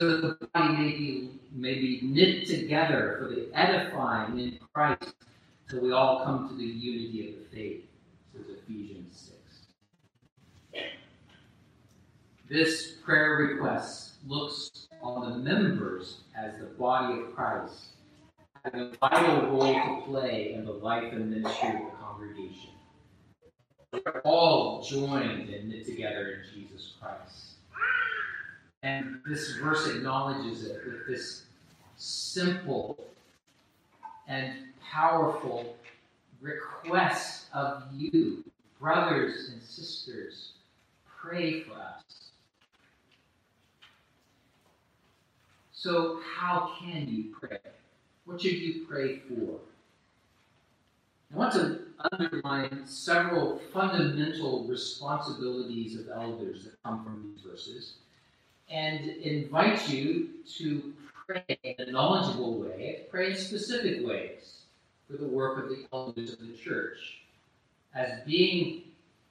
So 0.00 0.16
that 0.16 0.40
the 0.40 0.46
body 0.46 0.72
may 0.74 0.90
be, 0.92 1.30
may 1.52 1.74
be 1.74 2.00
knit 2.02 2.46
together 2.46 3.16
for 3.18 3.34
the 3.34 3.48
edifying 3.54 4.38
in 4.38 4.58
Christ 4.72 5.14
until 5.66 5.82
we 5.82 5.92
all 5.92 6.24
come 6.24 6.48
to 6.48 6.54
the 6.54 6.64
unity 6.64 7.28
of 7.28 7.40
the 7.40 7.56
faith 7.56 7.84
says 8.32 8.46
Ephesians 8.48 9.32
6. 10.72 10.82
This 12.52 12.96
prayer 13.02 13.36
request 13.36 14.10
looks 14.28 14.86
on 15.00 15.30
the 15.30 15.38
members 15.38 16.18
as 16.36 16.58
the 16.58 16.66
body 16.66 17.18
of 17.22 17.34
Christ, 17.34 17.92
having 18.62 18.80
a 18.80 18.90
vital 19.00 19.46
role 19.46 19.72
to 19.72 20.02
play 20.04 20.52
in 20.52 20.66
the 20.66 20.72
life 20.72 21.14
and 21.14 21.30
ministry 21.30 21.70
of 21.70 21.76
the 21.76 21.96
congregation. 21.98 22.68
We're 23.90 24.20
all 24.26 24.82
joined 24.82 25.48
and 25.48 25.70
knit 25.70 25.86
together 25.86 26.42
in 26.42 26.54
Jesus 26.54 26.92
Christ. 27.00 27.52
And 28.82 29.22
this 29.26 29.56
verse 29.56 29.88
acknowledges 29.88 30.66
it 30.66 30.82
with 30.84 31.06
this 31.06 31.44
simple 31.96 32.98
and 34.28 34.52
powerful 34.92 35.74
request 36.42 37.46
of 37.54 37.84
you, 37.94 38.44
brothers 38.78 39.48
and 39.54 39.62
sisters, 39.62 40.52
pray 41.06 41.62
for 41.62 41.72
us. 41.76 42.02
So, 45.82 46.20
how 46.36 46.74
can 46.78 47.08
you 47.08 47.34
pray? 47.40 47.58
What 48.24 48.40
should 48.40 48.52
you 48.52 48.86
pray 48.88 49.16
for? 49.16 49.58
I 51.34 51.36
want 51.36 51.52
to 51.54 51.80
underline 52.12 52.86
several 52.86 53.60
fundamental 53.72 54.64
responsibilities 54.68 55.98
of 55.98 56.06
elders 56.14 56.66
that 56.66 56.80
come 56.84 57.02
from 57.02 57.32
these 57.34 57.42
verses 57.44 57.94
and 58.70 59.08
invite 59.08 59.88
you 59.88 60.28
to 60.58 60.92
pray 61.26 61.58
in 61.64 61.74
a 61.88 61.90
knowledgeable 61.90 62.60
way, 62.60 63.06
pray 63.10 63.32
in 63.32 63.36
specific 63.36 64.06
ways 64.06 64.58
for 65.10 65.16
the 65.16 65.26
work 65.26 65.64
of 65.64 65.68
the 65.68 65.84
elders 65.92 66.34
of 66.34 66.46
the 66.46 66.54
church 66.54 67.22
as 67.92 68.20
being 68.24 68.84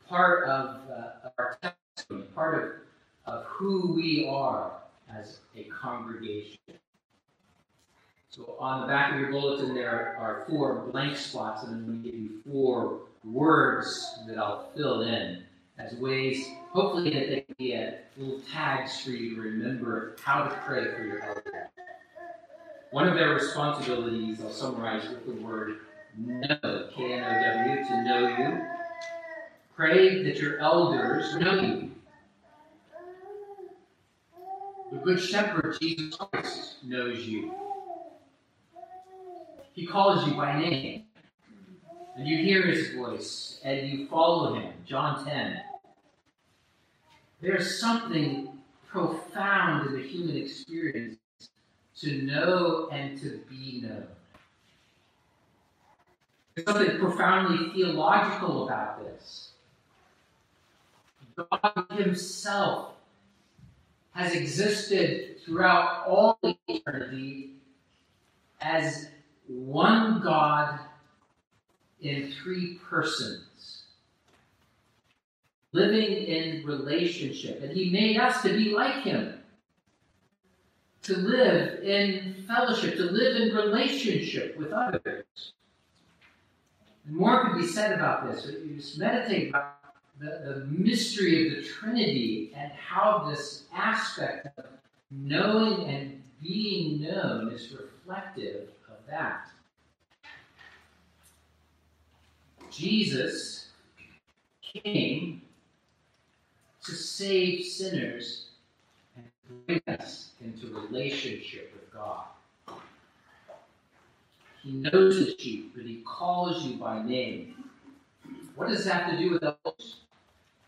part 0.05 0.50
of, 0.50 0.81
uh, 0.89 1.27
of 1.27 1.31
our 1.38 1.58
testimony, 1.96 2.25
part 2.36 2.81
of, 3.25 3.34
of 3.34 3.46
who 3.46 3.93
we 3.93 4.27
are 4.27 4.74
as 5.18 5.39
a 5.56 5.63
congregation. 5.65 6.60
So 8.30 8.56
on 8.60 8.82
the 8.82 8.88
back 8.88 9.13
of 9.13 9.20
your 9.20 9.32
bulletin, 9.32 9.74
there 9.74 10.15
are 10.20 10.46
four 10.48 10.88
blank 10.91 11.18
spots, 11.18 11.63
and 11.63 11.75
I'm 11.75 11.86
going 11.86 12.03
to 12.03 12.10
give 12.10 12.20
you 12.20 12.41
four 12.50 13.01
words 13.24 14.20
that 14.27 14.38
I'll 14.38 14.72
fill 14.75 15.01
in 15.01 15.44
as 15.77 15.94
ways, 15.96 16.48
hopefully, 16.72 17.10
that 17.12 17.27
they 17.27 17.41
can 17.41 17.56
be 17.58 17.89
little 18.18 18.41
tags 18.51 19.01
for 19.01 19.12
you 19.12 19.36
to 19.36 19.41
remember 19.41 20.15
how 20.24 20.44
to 20.44 20.56
pray 20.65 20.86
for 20.94 21.03
your 21.03 21.22
elder. 21.24 21.70
One 22.91 23.08
of 23.08 23.15
their 23.15 23.34
responsibilities, 23.34 24.41
I'll 24.41 24.51
summarize 24.51 25.08
with 25.10 25.25
the 25.25 25.44
word 25.44 25.77
know, 26.18 26.89
K 26.96 27.13
N 27.13 27.24
O 27.24 27.65
W, 27.65 27.88
to 27.88 28.03
know 28.03 28.27
you. 28.38 28.62
Pray 29.75 30.24
that 30.24 30.38
your 30.38 30.60
elders 30.60 31.36
know 31.36 31.62
you. 31.62 31.90
The 34.91 34.98
Good 34.98 35.21
Shepherd, 35.21 35.77
Jesus 35.81 36.15
Christ, 36.15 36.83
knows 36.83 37.25
you. 37.25 37.53
He 39.71 39.86
calls 39.86 40.27
you 40.27 40.33
by 40.33 40.60
name. 40.60 41.05
And 42.17 42.27
you 42.27 42.38
hear 42.38 42.63
his 42.63 42.93
voice 42.93 43.62
and 43.63 43.88
you 43.88 44.07
follow 44.07 44.55
him. 44.55 44.74
John 44.86 45.25
10. 45.25 45.62
There's 47.39 47.79
something 47.79 48.50
profound 48.86 49.88
in 49.88 49.93
the 49.93 50.05
human 50.05 50.36
experience 50.36 51.17
to 52.01 52.24
know 52.24 52.89
and 52.91 53.17
to 53.21 53.39
be 53.50 53.81
known. 53.81 54.07
There's 56.53 56.67
something 56.67 57.00
profoundly 57.00 57.71
theological 57.74 58.65
about 58.65 59.05
this. 59.05 59.51
God 61.38 61.86
Himself 61.91 62.91
has 64.12 64.34
existed 64.34 65.38
throughout 65.44 66.06
all 66.08 66.38
eternity 66.68 67.53
as 68.62 69.08
one 69.48 70.22
God 70.22 70.80
in 72.01 72.32
three 72.32 72.80
persons, 72.89 73.84
living 75.72 76.12
in 76.12 76.65
relationship. 76.65 77.63
And 77.63 77.72
He 77.72 77.89
made 77.89 78.18
us 78.18 78.41
to 78.44 78.50
be 78.50 78.74
like 78.74 79.03
Him, 79.03 79.39
to 81.03 81.18
live 81.18 81.84
in 81.84 82.44
fellowship, 82.48 82.96
to 82.98 83.03
live 83.03 83.36
in 83.41 83.56
relationship 83.56 84.58
with 84.58 84.72
others. 84.72 85.53
And 87.06 87.15
more 87.15 87.46
could 87.46 87.60
be 87.60 87.68
said 87.68 87.94
about 87.94 88.27
this, 88.27 88.46
but 88.46 88.60
you 88.65 88.75
just 88.75 88.98
meditate 88.98 89.50
about 89.50 89.81
the, 90.22 90.54
the 90.54 90.66
mystery 90.68 91.48
of 91.48 91.56
the 91.56 91.68
Trinity 91.68 92.54
and 92.56 92.72
how 92.74 93.28
this 93.28 93.63
aspect 93.75 94.48
of 94.60 94.66
knowing 95.10 95.89
and 95.89 96.22
being 96.41 97.02
known 97.02 97.52
is 97.52 97.72
reflective 97.72 98.69
of 98.88 98.98
that. 99.10 99.50
Jesus 102.69 103.69
came 104.62 105.41
to 106.86 106.91
save 106.91 107.65
sinners 107.65 108.50
and 109.15 109.26
bring 109.65 109.82
us 110.00 110.30
into 110.43 110.67
relationship 110.67 111.74
with 111.74 111.91
God. 111.91 112.26
He 114.63 114.74
knows 114.74 115.26
the 115.26 115.36
sheep, 115.38 115.74
but 115.76 115.84
he 115.84 116.04
calls 116.06 116.63
you 116.63 116.76
by 116.76 117.02
name. 117.02 117.56
What 118.56 118.69
does 118.69 118.86
that 118.86 119.04
have 119.04 119.12
to 119.12 119.17
do 119.17 119.32
with 119.32 119.43
elders? 119.43 120.02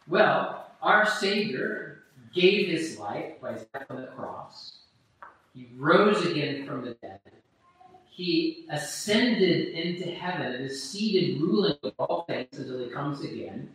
Well, 0.07 0.67
our 0.81 1.05
Savior 1.05 2.03
gave 2.33 2.67
his 2.67 2.99
life 2.99 3.39
by 3.41 3.53
death 3.53 3.85
on 3.89 4.01
the 4.01 4.07
cross. 4.07 4.79
He 5.53 5.69
rose 5.77 6.25
again 6.25 6.65
from 6.65 6.83
the 6.83 6.95
dead. 6.95 7.19
He 8.09 8.65
ascended 8.69 9.69
into 9.69 10.11
heaven 10.11 10.53
and 10.53 10.65
is 10.65 10.83
seated 10.91 11.41
ruling 11.41 11.77
all 11.97 12.25
things 12.27 12.49
until 12.57 12.83
he 12.83 12.89
comes 12.89 13.21
again. 13.21 13.73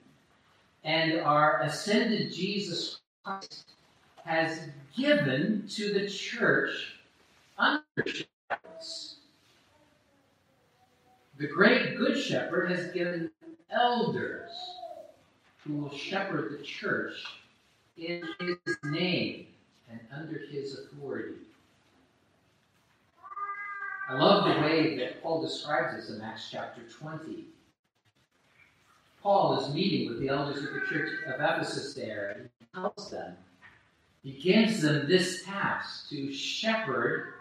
And 0.85 1.21
our 1.21 1.63
ascended 1.63 2.33
Jesus 2.33 3.01
Christ 3.25 3.73
has 4.25 4.69
given 4.97 5.67
to 5.71 5.93
the 5.93 6.09
church 6.09 6.99
under 7.57 7.83
shepherds. 8.07 9.17
The 11.39 11.47
great 11.47 11.97
good 11.97 12.21
shepherd 12.21 12.71
has 12.71 12.93
given 12.93 13.31
elders 13.71 14.78
who 15.69 15.75
will 15.75 15.95
shepherd 15.95 16.59
the 16.59 16.65
church 16.65 17.13
in 17.99 18.23
his 18.41 18.77
name 18.85 19.47
and 19.91 20.01
under 20.13 20.39
his 20.51 20.79
authority. 20.79 21.37
I 24.09 24.15
love 24.15 24.45
the 24.45 24.63
way 24.63 24.97
that 24.97 25.23
Paul 25.23 25.43
describes 25.43 25.95
this 25.95 26.17
in 26.17 26.23
Acts 26.23 26.49
chapter 26.51 26.81
20. 26.81 27.45
Paul 29.23 29.61
is 29.61 29.75
meeting 29.75 30.09
with 30.09 30.21
the 30.21 30.29
elders 30.29 30.65
of 30.65 30.73
the 30.73 30.81
church 30.89 31.11
of 31.27 31.35
Ephesus 31.35 31.93
there, 31.93 32.35
and 32.39 32.49
he 32.59 32.67
tells 32.75 33.11
them, 33.11 33.37
he 34.23 34.33
gives 34.33 34.81
them 34.81 35.07
this 35.07 35.45
task 35.45 36.09
to 36.09 36.33
shepherd 36.33 37.35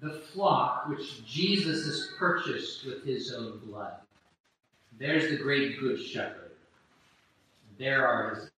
the 0.00 0.20
flock 0.32 0.88
which 0.88 1.26
Jesus 1.26 1.84
has 1.84 2.10
purchased 2.16 2.86
with 2.86 3.04
his 3.04 3.32
own 3.32 3.58
blood. 3.64 3.94
There's 4.98 5.30
the 5.30 5.42
great 5.42 5.80
good 5.80 6.00
shepherd. 6.00 6.43
There 7.78 8.06
are 8.06 8.34
his 8.34 8.50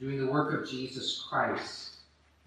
doing 0.00 0.18
the 0.18 0.32
work 0.32 0.60
of 0.60 0.68
Jesus 0.68 1.24
Christ 1.28 1.98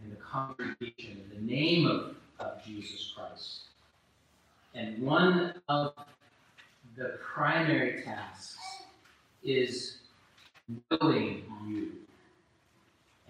in 0.03 0.09
the 0.09 0.17
congregation 0.17 1.21
in 1.23 1.29
the 1.33 1.53
name 1.53 1.87
of, 1.87 2.15
of 2.39 2.63
Jesus 2.65 3.13
Christ. 3.15 3.61
And 4.73 5.01
one 5.01 5.53
of 5.69 5.93
the 6.97 7.17
primary 7.33 8.03
tasks 8.03 8.57
is 9.41 9.99
knowing 10.91 11.43
you 11.65 11.91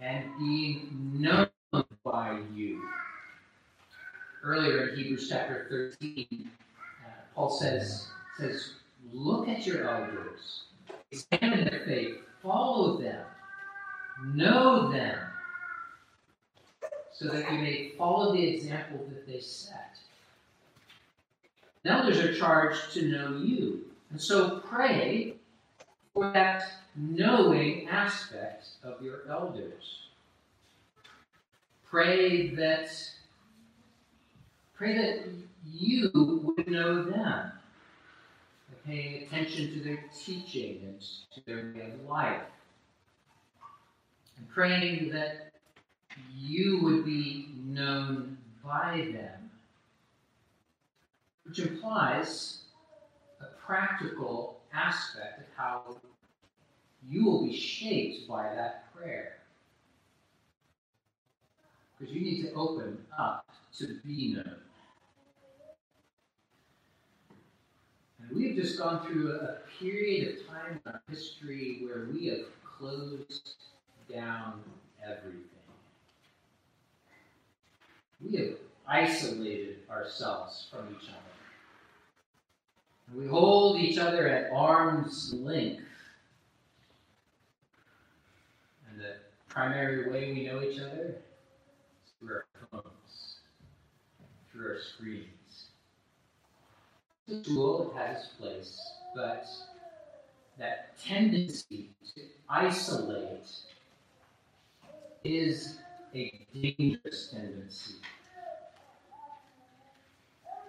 and 0.02 0.26
being 0.40 0.90
known 1.14 1.50
by 2.04 2.40
you. 2.56 2.82
Earlier 4.44 4.90
in 4.90 4.98
Hebrews 4.98 5.30
chapter 5.30 5.68
13, 6.00 6.28
uh, 6.42 7.10
Paul 7.36 7.50
says, 7.50 8.08
says, 8.40 8.74
Look 9.14 9.48
at 9.48 9.66
your 9.68 9.88
elders, 9.88 10.64
examine 11.12 11.65
their 11.65 11.84
faith, 11.86 12.17
follow 12.41 12.98
them, 12.98 13.26
know 14.34 14.91
them, 14.91 15.19
so 17.13 17.28
that 17.30 17.52
you 17.52 17.60
may 17.60 17.91
follow 17.98 18.34
the 18.34 18.45
example 18.45 19.06
that 19.10 19.26
they 19.26 19.39
set. 19.39 19.98
The 21.84 21.91
elders 21.91 22.19
are 22.19 22.34
charged 22.34 22.93
to 22.93 23.08
know 23.08 23.38
you. 23.38 23.86
And 24.10 24.19
so 24.19 24.60
pray 24.60 25.36
for 26.13 26.32
that 26.32 26.63
knowing 26.95 27.88
aspect 27.89 28.67
of 28.84 29.02
your 29.02 29.21
elders. 29.30 30.08
Pray 31.86 32.50
that 32.56 32.89
pray 34.74 34.98
that 34.98 35.30
you 35.71 36.12
would 36.13 36.67
know 36.67 37.04
them. 37.04 37.52
Paying 38.86 39.24
attention 39.24 39.74
to 39.74 39.80
their 39.80 40.04
teaching 40.15 40.82
and 40.84 41.02
to 41.34 41.41
their 41.48 41.74
way 41.74 41.91
of 41.91 42.08
life. 42.08 42.43
And 44.38 44.48
praying 44.50 45.10
that 45.10 45.52
you 46.36 46.82
would 46.84 47.04
be 47.04 47.50
known 47.65 48.38
by 48.63 49.10
them. 49.12 49.50
Which 51.45 51.60
implies 51.60 52.60
a 53.41 53.45
practical 53.65 54.60
aspect 54.71 55.39
of 55.39 55.45
how 55.56 55.98
you 57.10 57.26
will 57.26 57.45
be 57.45 57.56
shaped 57.56 58.28
by 58.28 58.43
that 58.54 58.93
prayer. 58.93 59.38
Because 61.98 62.13
you 62.13 62.21
need 62.21 62.43
to 62.43 62.54
open 62.54 62.98
up 63.17 63.48
to 63.78 64.00
be 64.06 64.34
known. 64.36 64.64
And 68.30 68.38
we've 68.38 68.56
just 68.56 68.78
gone 68.80 69.06
through 69.06 69.34
a 69.34 69.58
period 69.80 70.40
of 70.40 70.48
time 70.48 70.80
in 70.86 70.92
our 70.92 71.02
history 71.10 71.82
where 71.84 72.08
we 72.12 72.28
have 72.28 72.46
closed 72.64 73.56
down 74.12 74.62
everything. 75.04 75.42
We 78.24 78.38
have 78.38 78.56
isolated 78.88 79.80
ourselves 79.90 80.68
from 80.72 80.96
each 80.96 81.10
other. 81.10 81.20
And 83.08 83.22
we 83.22 83.28
hold 83.28 83.80
each 83.80 83.98
other 83.98 84.28
at 84.28 84.52
arm's 84.52 85.34
length. 85.34 85.84
And 88.90 89.00
the 89.00 89.16
primary 89.50 90.10
way 90.10 90.32
we 90.34 90.48
know 90.48 90.62
each 90.64 90.80
other 90.80 91.18
is 92.06 92.12
through 92.20 92.36
our 92.36 92.46
phones, 92.72 93.36
through 94.52 94.70
our 94.70 94.80
screens. 94.80 95.45
A 97.28 97.42
tool, 97.42 97.94
has 97.98 98.26
its 98.26 98.28
place, 98.34 98.92
but 99.16 99.48
that 100.60 100.98
tendency 101.04 101.90
to 102.16 102.22
isolate 102.48 103.50
is 105.24 105.80
a 106.14 106.46
dangerous 106.54 107.30
tendency. 107.34 107.96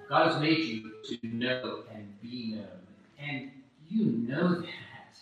God 0.09 0.33
has 0.33 0.41
made 0.41 0.59
you 0.59 0.93
to 1.09 1.19
know 1.27 1.83
and 1.95 2.21
be 2.23 2.55
known. 2.55 2.87
And 3.19 3.51
you 3.91 4.07
know 4.07 4.61
that. 4.61 5.19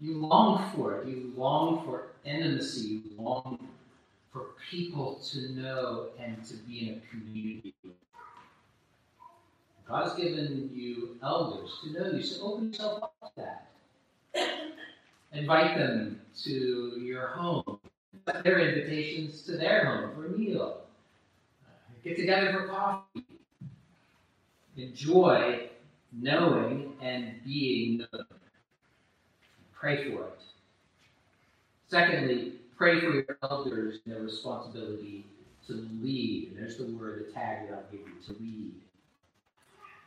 You 0.00 0.18
long 0.18 0.70
for 0.74 1.00
it. 1.00 1.08
You 1.08 1.32
long 1.36 1.84
for 1.84 2.12
intimacy. 2.24 3.02
You 3.04 3.10
long 3.18 3.58
for 4.32 4.46
people 4.70 5.20
to 5.32 5.52
know 5.52 6.06
and 6.18 6.42
to 6.44 6.54
be 6.54 6.88
in 6.88 6.94
a 6.96 7.10
community. 7.10 7.74
God 7.84 8.01
has 9.92 10.14
given 10.14 10.70
you 10.72 11.16
elders 11.22 11.78
to 11.82 11.92
know 11.92 12.10
you. 12.12 12.22
So 12.22 12.42
open 12.44 12.68
yourself 12.68 13.02
up 13.02 13.14
to 13.36 13.42
that. 13.42 13.68
Invite 15.32 15.78
them 15.78 16.20
to 16.44 17.00
your 17.02 17.28
home. 17.28 17.78
Their 18.44 18.60
invitations 18.60 19.42
to 19.42 19.52
their 19.52 19.86
home 19.86 20.14
for 20.14 20.26
a 20.26 20.38
meal. 20.38 20.82
Get 22.04 22.16
together 22.16 22.52
for 22.52 22.66
coffee 22.68 23.24
enjoy 24.76 25.68
knowing 26.12 26.92
and 27.00 27.34
being 27.44 27.98
known. 27.98 28.24
Pray 29.72 30.10
for 30.10 30.24
it. 30.24 30.42
Secondly, 31.88 32.54
pray 32.76 33.00
for 33.00 33.12
your 33.12 33.38
elders 33.42 33.98
and 34.04 34.14
their 34.14 34.22
responsibility 34.22 35.26
to 35.66 35.88
lead. 36.00 36.48
And 36.50 36.58
there's 36.58 36.76
the 36.76 36.86
word, 36.86 37.26
the 37.28 37.32
tag 37.32 37.68
that 37.68 37.74
I'll 37.74 37.90
give 37.90 38.00
you, 38.00 38.34
to 38.34 38.40
lead. 38.40 38.72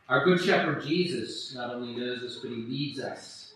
Our 0.07 0.23
Good 0.23 0.39
Shepherd 0.39 0.83
Jesus 0.83 1.55
not 1.55 1.73
only 1.73 1.95
knows 1.95 2.21
us, 2.21 2.37
but 2.39 2.51
he 2.51 2.57
leads 2.57 2.99
us. 2.99 3.53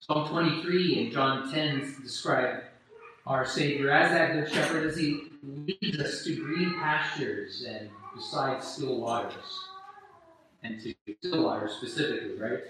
Psalm 0.00 0.28
23 0.28 1.04
and 1.04 1.12
John 1.12 1.52
10 1.52 1.98
describe 2.02 2.64
our 3.24 3.44
Savior 3.46 3.92
as 3.92 4.10
that 4.10 4.32
Good 4.32 4.52
Shepherd 4.52 4.86
as 4.86 4.96
he 4.96 5.28
leads 5.44 6.00
us 6.00 6.24
to 6.24 6.34
green 6.34 6.74
pastures 6.80 7.64
and 7.68 7.88
beside 8.16 8.64
still 8.64 9.00
waters 9.00 9.68
and 10.64 10.80
to 10.82 10.94
still 11.22 11.44
waters 11.44 11.72
specifically, 11.72 12.36
right? 12.36 12.64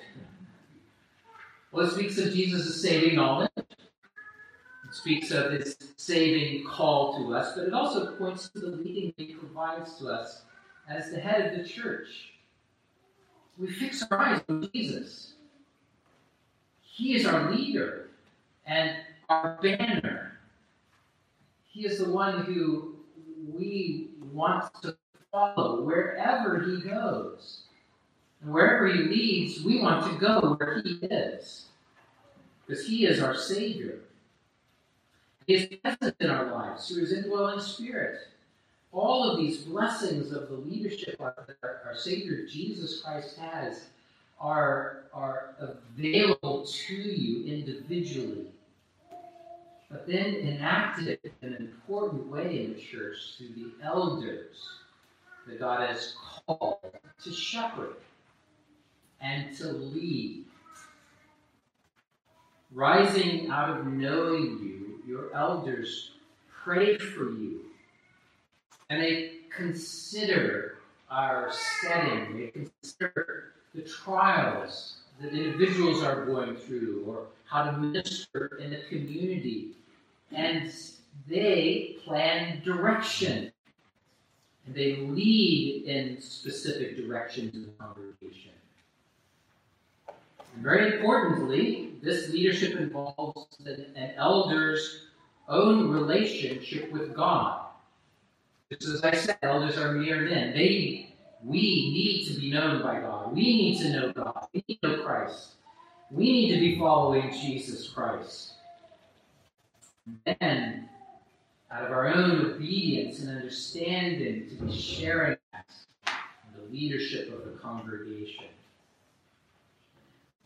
Well, 1.73 1.87
it 1.87 1.93
speaks 1.93 2.19
of 2.19 2.35
Jesus' 2.35 2.83
saving 2.83 3.17
knowledge. 3.17 3.51
It 3.57 4.95
speaks 4.95 5.31
of 5.31 5.53
his 5.53 5.75
saving 5.97 6.67
call 6.67 7.17
to 7.17 7.35
us, 7.35 7.55
but 7.57 7.65
it 7.67 7.73
also 7.73 8.15
points 8.17 8.51
to 8.51 8.59
the 8.59 8.77
leading 8.77 9.15
he 9.17 9.33
provides 9.33 9.97
to 10.01 10.09
us 10.09 10.43
as 10.87 11.11
the 11.11 11.21
head 11.21 11.51
of 11.51 11.59
the 11.59 11.67
church. 11.67 12.33
We 13.59 13.67
fix 13.67 14.05
our 14.11 14.19
eyes 14.19 14.43
on 14.49 14.69
Jesus. 14.73 15.35
He 16.81 17.15
is 17.15 17.27
our 17.27 17.51
leader 17.51 18.09
and 18.67 18.97
our 19.29 19.59
banner. 19.61 20.39
He 21.67 21.87
is 21.87 21.99
the 21.99 22.11
one 22.11 22.45
who 22.45 22.97
we 23.53 24.11
want 24.33 24.73
to 24.83 24.97
follow 25.33 25.83
wherever 25.83 26.61
he 26.63 26.81
goes. 26.81 27.63
And 28.43 28.53
wherever 28.53 28.87
He 28.87 29.03
leads, 29.03 29.63
we 29.65 29.81
want 29.81 30.13
to 30.13 30.19
go 30.19 30.55
where 30.55 30.81
He 30.83 30.99
is. 31.07 31.67
Because 32.67 32.87
He 32.87 33.07
is 33.07 33.21
our 33.21 33.35
Savior. 33.35 34.01
He 35.47 35.55
is 35.55 35.67
present 35.83 36.17
in 36.21 36.31
our 36.31 36.51
lives 36.53 36.89
through 36.89 37.01
His 37.03 37.13
indwelling 37.13 37.61
Spirit. 37.61 38.21
All 38.93 39.31
of 39.31 39.39
these 39.39 39.59
blessings 39.59 40.33
of 40.33 40.49
the 40.49 40.57
leadership 40.57 41.19
that 41.19 41.57
our, 41.63 41.83
our 41.87 41.97
Savior 41.97 42.47
Jesus 42.47 43.03
Christ 43.03 43.37
has 43.39 43.87
are, 44.41 45.05
are 45.13 45.55
available 45.59 46.65
to 46.65 46.95
you 46.95 47.45
individually, 47.47 48.47
but 49.91 50.07
then 50.07 50.35
enacted 50.37 51.19
in 51.43 51.55
an 51.55 51.57
important 51.57 52.29
way 52.29 52.65
in 52.65 52.75
the 52.75 52.81
church 52.81 53.35
through 53.37 53.49
the 53.49 53.85
elders 53.85 54.57
that 55.47 55.59
God 55.59 55.89
has 55.89 56.15
called 56.47 56.79
to 57.25 57.33
shepherd 57.33 57.97
and 59.21 59.57
to 59.59 59.69
lead. 59.69 60.45
Rising 62.73 63.51
out 63.51 63.71
of 63.71 63.87
knowing 63.87 64.59
you, 64.63 65.01
your 65.07 65.35
elders 65.35 66.13
pray 66.65 66.99
for 66.99 67.31
you. 67.31 67.68
And 68.91 69.03
they 69.03 69.33
consider 69.55 70.79
our 71.11 71.51
setting, 71.53 72.39
they 72.39 72.47
consider 72.49 73.53
the 73.75 73.83
trials 73.83 74.97
that 75.21 75.33
individuals 75.33 76.03
are 76.03 76.25
going 76.25 76.57
through 76.57 77.05
or 77.07 77.27
how 77.45 77.65
to 77.65 77.73
minister 77.77 78.59
in 78.63 78.71
the 78.71 78.81
community. 78.89 79.73
And 80.33 80.73
they 81.27 81.97
plan 82.05 82.63
direction. 82.65 83.53
And 84.67 84.75
they 84.75 84.97
lead 84.97 85.85
in 85.85 86.21
specific 86.21 86.97
directions 86.97 87.55
in 87.55 87.63
the 87.63 87.73
congregation. 87.73 88.53
Very 90.57 90.95
importantly, 90.95 91.93
this 92.03 92.31
leadership 92.31 92.79
involves 92.79 93.47
an 93.65 94.13
elder's 94.17 95.03
own 95.49 95.91
relationship 95.91 96.91
with 96.93 97.15
God. 97.15 97.68
Just 98.71 98.89
as 98.89 99.03
I 99.03 99.15
said, 99.15 99.39
elders 99.43 99.79
are 99.79 99.93
mere 99.93 100.21
men. 100.21 100.53
They, 100.53 101.15
we 101.43 101.61
need 101.61 102.27
to 102.29 102.41
be 102.41 102.51
known 102.51 102.83
by 102.83 103.01
God. 103.01 103.35
We 103.35 103.43
need 103.43 103.79
to 103.79 103.91
know 103.91 104.13
God. 104.13 104.47
We 104.53 104.63
need 104.69 104.79
to 104.83 104.89
know 104.89 105.03
Christ. 105.03 105.53
We 106.11 106.25
need 106.25 106.55
to 106.55 106.61
be 106.61 106.79
following 106.79 107.31
Jesus 107.31 107.89
Christ. 107.89 108.53
Then, 110.25 110.89
out 111.71 111.85
of 111.85 111.91
our 111.93 112.09
own 112.09 112.55
obedience 112.55 113.21
and 113.21 113.31
understanding, 113.31 114.49
to 114.49 114.65
be 114.65 114.73
sharing 114.73 115.37
the 115.55 116.71
leadership 116.71 117.33
of 117.33 117.45
the 117.45 117.59
congregation. 117.59 118.47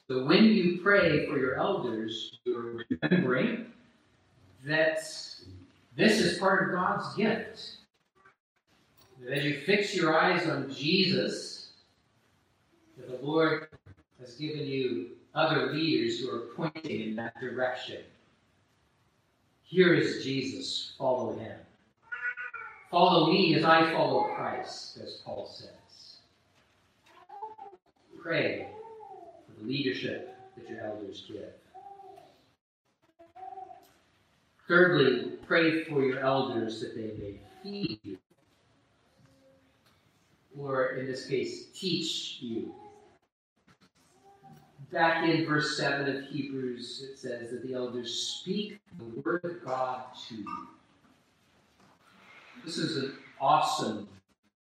So 0.09 0.25
when 0.25 0.45
you 0.45 0.81
pray 0.83 1.27
for 1.27 1.39
your 1.39 1.57
elders, 1.57 2.39
you're 2.45 2.85
remembering 3.01 3.67
that 4.65 4.99
this 5.97 6.21
is 6.21 6.39
part 6.39 6.69
of 6.69 6.75
God's 6.75 7.15
gift. 7.17 7.77
That 9.25 9.39
as 9.39 9.45
you 9.45 9.61
fix 9.61 9.95
your 9.95 10.19
eyes 10.19 10.49
on 10.49 10.73
Jesus, 10.75 11.71
that 12.97 13.09
the 13.09 13.25
Lord 13.25 13.69
has 14.19 14.35
given 14.35 14.67
you 14.67 15.11
other 15.35 15.73
leaders 15.73 16.19
who 16.19 16.31
are 16.31 16.49
pointing 16.57 17.01
in 17.09 17.17
that 17.17 17.39
direction. 17.41 18.03
Here 19.63 19.95
is 19.95 20.25
Jesus. 20.25 20.95
Follow 20.99 21.37
him. 21.37 21.57
Follow 22.91 23.33
me 23.33 23.55
as 23.55 23.65
I 23.65 23.91
follow 23.93 24.25
Christ, 24.35 24.99
as 25.03 25.23
Paul 25.25 25.47
says. 25.47 26.19
Pray 28.21 28.69
for 29.47 29.61
the 29.61 29.69
leadership 29.69 30.37
that 30.57 30.69
your 30.69 30.81
elders 30.81 31.25
give. 31.27 31.55
Thirdly, 34.69 35.33
pray 35.47 35.85
for 35.85 36.03
your 36.03 36.21
elders 36.21 36.81
that 36.81 36.95
they 36.95 37.15
may 37.19 37.41
feed 37.63 37.99
you. 38.03 38.19
Or 40.59 40.97
in 40.97 41.07
this 41.07 41.27
case, 41.27 41.67
teach 41.75 42.39
you. 42.41 42.75
Back 44.91 45.25
in 45.27 45.47
verse 45.47 45.77
7 45.79 46.17
of 46.17 46.25
Hebrews, 46.25 47.07
it 47.11 47.19
says 47.19 47.51
that 47.51 47.67
the 47.67 47.75
elders 47.75 48.13
speak 48.13 48.79
the 48.99 49.21
word 49.23 49.45
of 49.45 49.65
God 49.65 50.03
to 50.29 50.35
you. 50.35 50.69
This 52.65 52.77
is 52.77 53.03
an 53.03 53.15
awesome 53.41 54.07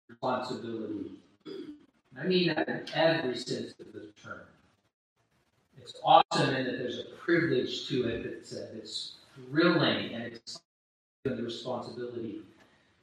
responsibility. 0.09 1.11
I 2.19 2.25
mean 2.25 2.47
that 2.47 2.67
in 2.67 2.83
every 2.93 3.37
sense 3.37 3.73
of 3.79 3.93
the 3.93 4.09
term 4.21 4.41
it's 5.87 5.99
awesome 6.03 6.55
in 6.55 6.65
that 6.65 6.77
there's 6.77 6.99
a 6.99 7.15
privilege 7.23 7.87
to 7.87 8.07
it 8.07 8.23
that's, 8.23 8.53
uh, 8.53 8.67
that's 8.73 9.13
thrilling 9.49 10.13
and 10.13 10.33
it's 10.33 10.59
the 11.23 11.43
responsibility 11.43 12.41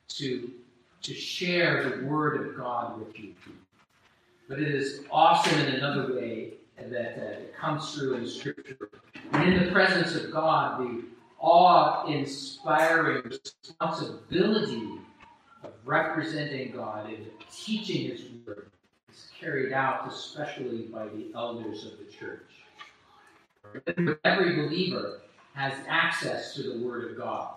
to, 0.09 0.51
to 1.05 1.15
share 1.15 1.89
the 1.89 2.07
Word 2.07 2.41
of 2.41 2.57
God 2.57 2.99
with 2.99 3.19
you. 3.19 3.35
but 4.49 4.59
it 4.59 4.75
is 4.75 5.05
awesome 5.11 5.59
in 5.61 5.75
another 5.75 6.15
way 6.15 6.55
that 6.79 7.19
uh, 7.19 7.41
it 7.41 7.55
comes 7.57 7.95
through 7.95 8.15
in 8.15 8.27
Scripture. 8.27 8.91
And 9.33 9.53
in 9.55 9.65
the 9.65 9.71
presence 9.71 10.15
of 10.17 10.33
God, 10.33 10.81
the 10.81 11.05
awe 11.39 12.07
inspiring 12.07 13.23
responsibility 13.25 14.99
of 15.63 15.73
representing 15.85 16.73
God 16.73 17.11
and 17.11 17.27
teaching 17.53 18.11
His 18.11 18.23
Word 18.47 18.71
is 19.13 19.29
carried 19.39 19.73
out, 19.73 20.09
especially 20.11 20.83
by 20.93 21.05
the 21.07 21.31
elders 21.35 21.85
of 21.85 21.99
the 21.99 22.05
church. 22.11 22.51
Every 24.25 24.57
believer 24.57 25.21
has 25.55 25.75
access 25.87 26.55
to 26.55 26.63
the 26.63 26.85
Word 26.85 27.11
of 27.11 27.19
God. 27.19 27.55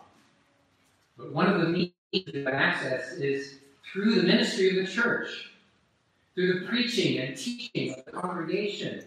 But 1.17 1.33
one 1.33 1.47
of 1.47 1.61
the 1.61 1.67
access 2.13 3.13
is 3.13 3.59
through 3.91 4.15
the 4.15 4.23
ministry 4.23 4.69
of 4.69 4.85
the 4.85 4.91
church, 4.91 5.51
through 6.35 6.59
the 6.59 6.65
preaching 6.67 7.19
and 7.19 7.37
teaching 7.37 7.93
of 7.97 8.05
the 8.05 8.11
congregation. 8.11 9.03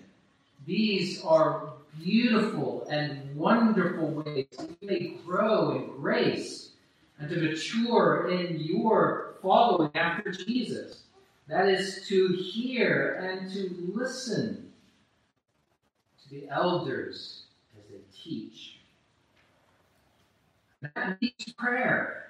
These 0.66 1.22
are 1.24 1.72
beautiful 1.98 2.86
and 2.90 3.34
wonderful 3.34 4.08
ways 4.08 4.46
may 4.82 5.16
grow 5.24 5.72
in 5.72 5.86
grace 6.00 6.70
and 7.18 7.28
to 7.30 7.36
mature 7.36 8.28
in 8.30 8.60
your 8.60 9.34
following 9.42 9.90
after 9.94 10.30
Jesus. 10.30 11.02
That 11.48 11.68
is 11.68 12.06
to 12.08 12.28
hear 12.28 13.14
and 13.14 13.50
to 13.52 13.92
listen 13.92 14.70
to 16.22 16.30
the 16.30 16.48
elders 16.48 17.42
as 17.76 17.90
they 17.90 18.00
teach. 18.14 18.76
That 20.82 21.20
needs 21.20 21.52
prayer. 21.54 22.29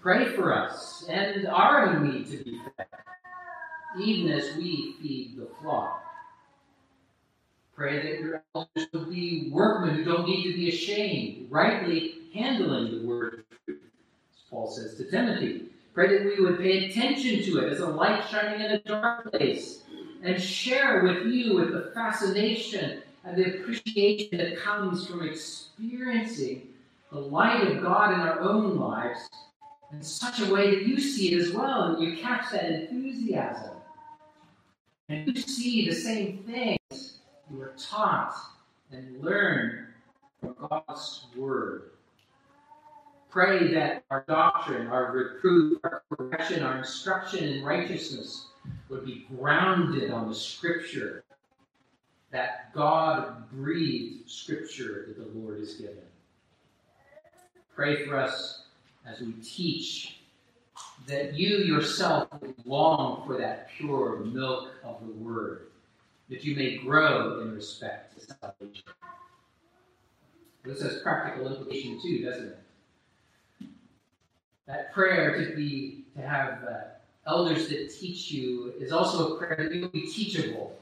Pray 0.00 0.26
for 0.26 0.54
us 0.54 1.04
and 1.08 1.48
our 1.48 1.98
need 1.98 2.30
to 2.30 2.44
be 2.44 2.60
fed, 2.76 2.86
even 3.98 4.30
as 4.30 4.56
we 4.56 4.94
feed 5.02 5.36
the 5.36 5.48
flock. 5.60 6.04
Pray 7.74 7.96
that 7.96 8.20
your 8.20 8.42
elders 8.54 8.86
would 8.92 9.10
be 9.10 9.50
workmen 9.50 9.96
who 9.96 10.04
don't 10.04 10.28
need 10.28 10.44
to 10.44 10.56
be 10.56 10.68
ashamed, 10.68 11.50
rightly 11.50 12.14
handling 12.32 13.00
the 13.00 13.06
word 13.06 13.34
of 13.34 13.58
truth, 13.64 13.80
as 14.32 14.42
Paul 14.48 14.70
says 14.70 14.94
to 14.96 15.10
Timothy. 15.10 15.64
Pray 15.94 16.16
that 16.16 16.24
we 16.24 16.44
would 16.44 16.58
pay 16.58 16.88
attention 16.88 17.42
to 17.42 17.58
it 17.58 17.72
as 17.72 17.80
a 17.80 17.86
light 17.86 18.24
shining 18.30 18.60
in 18.60 18.70
a 18.72 18.80
dark 18.82 19.32
place, 19.32 19.82
and 20.22 20.40
share 20.40 21.02
with 21.02 21.26
you 21.26 21.56
with 21.56 21.72
the 21.72 21.90
fascination 21.92 23.02
and 23.24 23.36
the 23.36 23.58
appreciation 23.58 24.38
that 24.38 24.58
comes 24.58 25.06
from 25.06 25.26
experiencing 25.26 26.68
the 27.10 27.18
light 27.18 27.66
of 27.66 27.82
God 27.82 28.14
in 28.14 28.20
our 28.20 28.40
own 28.40 28.78
lives 28.78 29.28
in 29.92 30.02
such 30.02 30.40
a 30.40 30.52
way 30.52 30.74
that 30.74 30.86
you 30.86 31.00
see 31.00 31.32
it 31.32 31.40
as 31.40 31.52
well, 31.52 31.94
and 31.94 32.02
you 32.02 32.16
catch 32.16 32.50
that 32.52 32.64
enthusiasm. 32.70 33.76
And 35.08 35.34
you 35.34 35.40
see 35.40 35.88
the 35.88 35.94
same 35.94 36.44
things 36.44 37.20
you 37.50 37.60
are 37.62 37.74
taught 37.78 38.34
and 38.92 39.22
learn 39.22 39.86
from 40.40 40.54
God's 40.68 41.26
Word. 41.34 41.90
Pray 43.30 43.72
that 43.72 44.04
our 44.10 44.24
doctrine, 44.28 44.86
our 44.88 45.12
reproof, 45.12 45.78
our 45.84 46.02
correction, 46.10 46.62
our 46.62 46.78
instruction 46.78 47.44
in 47.44 47.64
righteousness 47.64 48.48
would 48.88 49.04
be 49.04 49.26
grounded 49.36 50.10
on 50.10 50.28
the 50.28 50.34
Scripture, 50.34 51.24
that 52.30 52.74
God 52.74 53.50
breathed 53.50 54.28
Scripture 54.28 55.06
that 55.08 55.32
the 55.32 55.38
Lord 55.38 55.58
has 55.58 55.74
given. 55.74 55.96
Pray 57.74 58.04
for 58.04 58.18
us 58.18 58.67
as 59.06 59.20
we 59.20 59.32
teach 59.42 60.20
that 61.06 61.34
you 61.34 61.58
yourself 61.58 62.28
long 62.64 63.26
for 63.26 63.38
that 63.38 63.68
pure 63.70 64.18
milk 64.18 64.70
of 64.84 65.00
the 65.00 65.12
Word 65.12 65.68
that 66.28 66.44
you 66.44 66.54
may 66.54 66.76
grow 66.76 67.40
in 67.40 67.54
respect 67.54 68.18
to 68.18 68.34
salvation. 68.40 68.84
This 70.64 70.82
has 70.82 71.00
practical 71.00 71.48
implication 71.48 71.98
too, 72.02 72.24
doesn't 72.24 72.48
it? 72.48 72.58
That 74.66 74.92
prayer 74.92 75.42
to 75.42 75.56
be 75.56 76.04
to 76.14 76.20
have 76.20 76.62
uh, 76.64 76.74
elders 77.26 77.68
that 77.68 77.94
teach 77.98 78.30
you 78.30 78.74
is 78.78 78.92
also 78.92 79.34
a 79.34 79.38
prayer 79.38 79.68
that 79.68 79.74
you 79.74 79.88
be 79.88 80.02
teachable. 80.02 80.78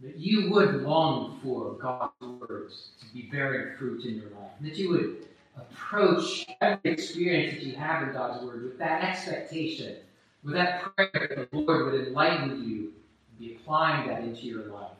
That 0.00 0.16
you 0.16 0.50
would 0.50 0.82
long 0.82 1.38
for 1.42 1.72
God's 1.74 2.14
words 2.20 2.92
to 3.00 3.06
be 3.12 3.28
bearing 3.30 3.76
fruit 3.76 4.06
in 4.06 4.14
your 4.14 4.30
life. 4.30 4.52
That 4.62 4.76
you 4.76 4.88
would 4.90 5.26
approach 5.56 6.46
every 6.60 6.92
experience 6.92 7.54
that 7.54 7.62
you 7.62 7.76
have 7.76 8.02
in 8.06 8.12
God's 8.12 8.44
word 8.44 8.62
with 8.62 8.78
that 8.78 9.02
expectation, 9.02 9.96
with 10.44 10.54
that 10.54 10.82
prayer 10.82 11.10
that 11.12 11.50
the 11.50 11.58
Lord 11.58 11.92
would 11.92 12.06
enlighten 12.06 12.68
you 12.68 12.92
and 13.28 13.38
be 13.38 13.56
applying 13.56 14.08
that 14.08 14.22
into 14.22 14.46
your 14.46 14.64
life. 14.66 14.90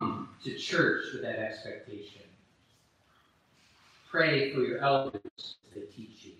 Come 0.00 0.28
to 0.44 0.54
church 0.56 1.06
with 1.12 1.22
that 1.22 1.38
expectation. 1.38 2.22
Pray 4.10 4.52
for 4.52 4.60
your 4.60 4.78
elders 4.78 5.20
as 5.36 5.74
they 5.74 5.80
teach 5.82 6.24
you. 6.24 6.32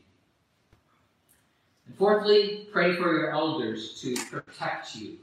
And 1.86 1.96
fourthly, 1.96 2.68
pray 2.72 2.94
for 2.94 3.12
your 3.12 3.30
elders 3.30 4.00
to 4.02 4.16
protect 4.30 4.94
you. 4.94 5.18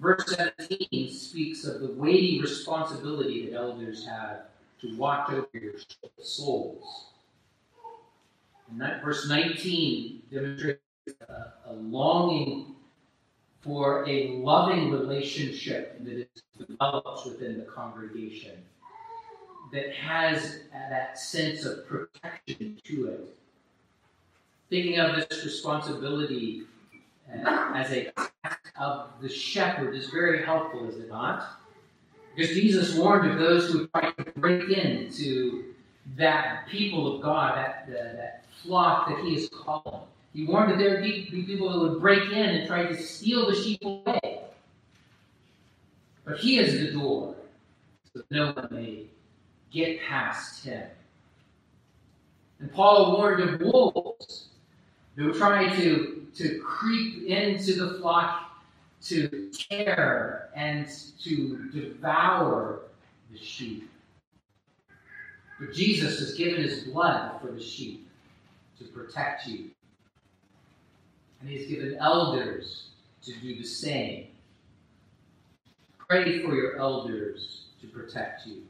Verse 0.00 0.36
17 0.58 1.12
speaks 1.12 1.64
of 1.64 1.80
the 1.80 1.92
weighty 1.92 2.40
responsibility 2.40 3.48
that 3.48 3.56
elders 3.56 4.04
have 4.06 4.46
to 4.84 4.96
watch 4.96 5.30
over 5.30 5.48
your 5.52 5.74
souls. 6.18 7.06
And 8.70 8.80
that 8.80 9.02
verse 9.02 9.28
19 9.28 10.22
demonstrates 10.32 10.80
a, 11.28 11.70
a 11.70 11.72
longing 11.72 12.74
for 13.60 14.06
a 14.08 14.28
loving 14.28 14.90
relationship 14.90 16.04
that 16.04 16.18
is 16.18 16.66
developed 16.68 17.26
within 17.26 17.58
the 17.58 17.64
congregation 17.64 18.52
that 19.72 19.92
has 19.94 20.60
that 20.72 21.18
sense 21.18 21.64
of 21.64 21.86
protection 21.86 22.78
to 22.84 23.08
it. 23.08 23.36
Thinking 24.70 24.98
of 24.98 25.16
this 25.16 25.44
responsibility 25.44 26.62
uh, 27.32 27.72
as 27.74 27.90
a 27.90 28.12
of 28.78 29.10
the 29.20 29.28
shepherd 29.28 29.94
is 29.94 30.10
very 30.10 30.44
helpful, 30.44 30.88
is 30.88 30.96
it 30.96 31.08
not? 31.08 31.63
Because 32.34 32.54
Jesus 32.54 32.96
warned 32.96 33.30
of 33.30 33.38
those 33.38 33.70
who 33.70 33.80
would 33.80 33.92
try 33.92 34.10
to 34.10 34.24
break 34.36 34.70
into 34.70 35.74
that 36.16 36.66
people 36.68 37.16
of 37.16 37.22
God, 37.22 37.56
that, 37.56 37.88
that 37.88 38.44
flock 38.62 39.08
that 39.08 39.24
He 39.24 39.36
is 39.36 39.48
calling. 39.48 40.02
He 40.32 40.44
warned 40.44 40.72
that 40.72 40.78
there 40.78 40.90
would 40.90 41.02
be 41.02 41.26
people 41.30 41.70
who 41.70 41.88
would 41.88 42.00
break 42.00 42.32
in 42.32 42.50
and 42.50 42.66
try 42.66 42.86
to 42.86 43.00
steal 43.00 43.46
the 43.48 43.54
sheep 43.54 43.80
away. 43.84 44.40
But 46.24 46.38
he 46.38 46.58
is 46.58 46.80
the 46.80 46.92
door, 46.92 47.36
so 48.12 48.20
that 48.20 48.30
no 48.30 48.52
one 48.52 48.68
may 48.70 49.04
get 49.70 50.00
past 50.00 50.64
him. 50.64 50.88
And 52.58 52.72
Paul 52.72 53.16
warned 53.16 53.42
of 53.42 53.60
wolves 53.60 54.48
who 55.16 55.32
try 55.34 55.68
to, 55.76 56.26
to 56.34 56.58
creep 56.60 57.26
into 57.26 57.74
the 57.74 57.98
flock 58.00 58.50
to 59.04 59.50
tear 59.50 60.50
and 60.54 60.88
to 61.22 61.70
devour 61.72 62.82
the 63.30 63.38
sheep. 63.38 63.90
But 65.60 65.72
Jesus 65.72 66.18
has 66.18 66.34
given 66.34 66.62
his 66.62 66.84
blood 66.84 67.40
for 67.40 67.52
the 67.52 67.62
sheep 67.62 68.08
to 68.78 68.84
protect 68.84 69.46
you 69.46 69.70
and 71.44 71.52
He's 71.52 71.68
given 71.68 71.98
elders 72.00 72.84
to 73.22 73.32
do 73.40 73.54
the 73.54 73.64
same. 73.64 74.28
Pray 76.08 76.42
for 76.42 76.54
your 76.54 76.78
elders 76.78 77.66
to 77.82 77.86
protect 77.86 78.46
you. 78.46 78.62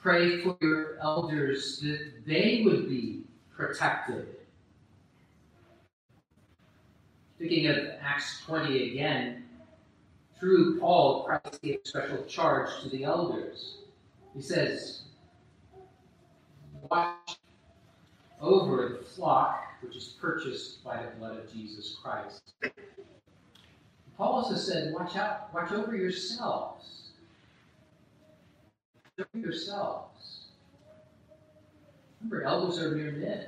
Pray 0.00 0.40
for 0.40 0.56
your 0.62 0.98
elders 1.02 1.80
that 1.80 2.24
they 2.26 2.62
would 2.64 2.88
be 2.88 3.20
protected. 3.54 4.28
Thinking 7.38 7.68
of 7.68 7.76
Acts 8.02 8.42
20 8.46 8.90
again, 8.90 9.44
through 10.38 10.78
Paul, 10.80 11.24
Christ 11.24 11.62
gave 11.62 11.78
a 11.84 11.88
special 11.88 12.24
charge 12.24 12.68
to 12.82 12.88
the 12.88 13.04
elders. 13.04 13.78
He 14.34 14.42
says, 14.42 15.02
Watch 16.90 17.38
over 18.40 18.98
the 18.98 19.04
flock 19.04 19.68
which 19.80 19.96
is 19.96 20.16
purchased 20.20 20.82
by 20.82 21.02
the 21.02 21.10
blood 21.18 21.38
of 21.38 21.52
Jesus 21.52 21.96
Christ. 22.02 22.54
Paul 24.16 24.32
also 24.32 24.56
said, 24.56 24.92
watch 24.92 25.16
out, 25.16 25.54
watch 25.54 25.70
over 25.70 25.96
yourselves. 25.96 27.10
Watch 28.94 29.28
over 29.34 29.44
yourselves. 29.44 30.46
Remember, 32.20 32.44
elders 32.44 32.80
are 32.80 32.90
mere 32.90 33.12
men. 33.12 33.46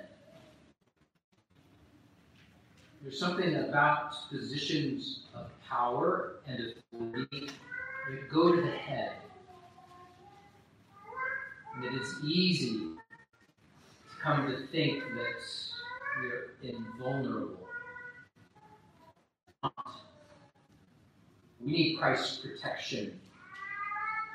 There's 3.02 3.18
something 3.18 3.54
about 3.54 4.12
positions 4.28 5.20
of 5.34 5.46
power 5.66 6.36
and 6.46 6.74
authority 6.92 7.48
that 8.10 8.28
go 8.28 8.54
to 8.54 8.60
the 8.60 8.70
head. 8.70 9.12
And 11.74 11.84
that 11.84 11.94
it's 11.94 12.14
easy 12.22 12.72
to 12.78 12.96
come 14.22 14.46
to 14.48 14.66
think 14.66 15.02
that 15.02 15.34
we're 16.18 16.50
invulnerable. 16.62 17.68
We 21.64 21.72
need 21.72 21.96
Christ's 21.98 22.38
protection. 22.38 23.18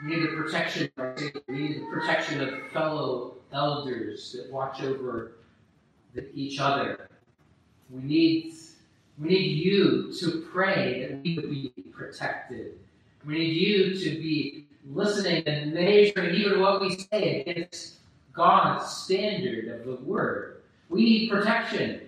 We 0.03 0.15
need 0.15 0.23
the 0.23 0.35
protection 0.35 0.89
We 1.47 1.55
need 1.55 1.81
the 1.81 1.85
protection 1.91 2.41
of 2.41 2.71
fellow 2.71 3.35
elders 3.53 4.33
that 4.33 4.51
watch 4.51 4.81
over 4.81 5.33
each 6.33 6.59
other. 6.59 7.09
We 7.89 8.01
need, 8.01 8.53
we 9.19 9.29
need 9.29 9.65
you 9.65 10.13
to 10.19 10.47
pray 10.51 11.07
that 11.07 11.23
we 11.23 11.35
would 11.35 11.49
be 11.49 11.91
protected. 11.91 12.79
We 13.25 13.39
need 13.39 13.53
you 13.53 13.97
to 13.99 14.09
be 14.21 14.65
listening 14.91 15.43
and 15.47 15.73
measuring 15.73 16.35
even 16.35 16.59
what 16.59 16.81
we 16.81 16.97
say 16.97 17.41
against 17.41 17.97
God's 18.33 18.91
standard 18.91 19.67
of 19.67 19.85
the 19.85 19.95
word. 20.03 20.61
We 20.89 21.03
need 21.03 21.29
protection. 21.29 22.01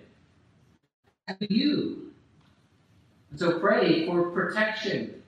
And 1.26 1.36
You. 1.40 2.12
And 3.30 3.38
so 3.38 3.58
pray 3.58 4.06
for 4.06 4.30
protection. 4.30 5.22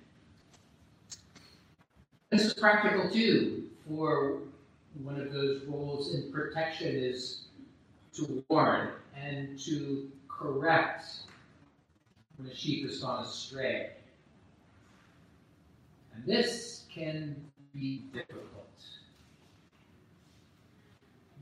This 2.30 2.44
is 2.44 2.54
practical 2.54 3.10
too, 3.10 3.64
for 3.88 4.38
one 5.02 5.20
of 5.20 5.32
those 5.32 5.64
roles 5.64 6.14
in 6.14 6.32
protection 6.32 6.94
is 6.94 7.42
to 8.14 8.44
warn 8.48 8.90
and 9.16 9.58
to 9.60 10.10
correct 10.40 11.04
when 12.36 12.48
a 12.48 12.54
sheep 12.54 12.86
has 12.86 13.00
gone 13.00 13.24
astray. 13.24 13.90
And 16.14 16.24
this 16.24 16.84
can 16.92 17.36
be 17.74 18.04
difficult. 18.12 18.46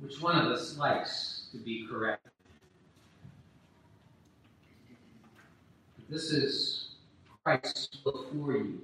Which 0.01 0.21
one 0.21 0.37
of 0.37 0.53
us 0.53 0.77
likes 0.77 1.49
to 1.53 1.59
be 1.59 1.87
corrected? 1.91 2.33
This 6.09 6.31
is 6.33 6.97
Christ 7.45 7.99
before 8.03 8.53
you. 8.53 8.81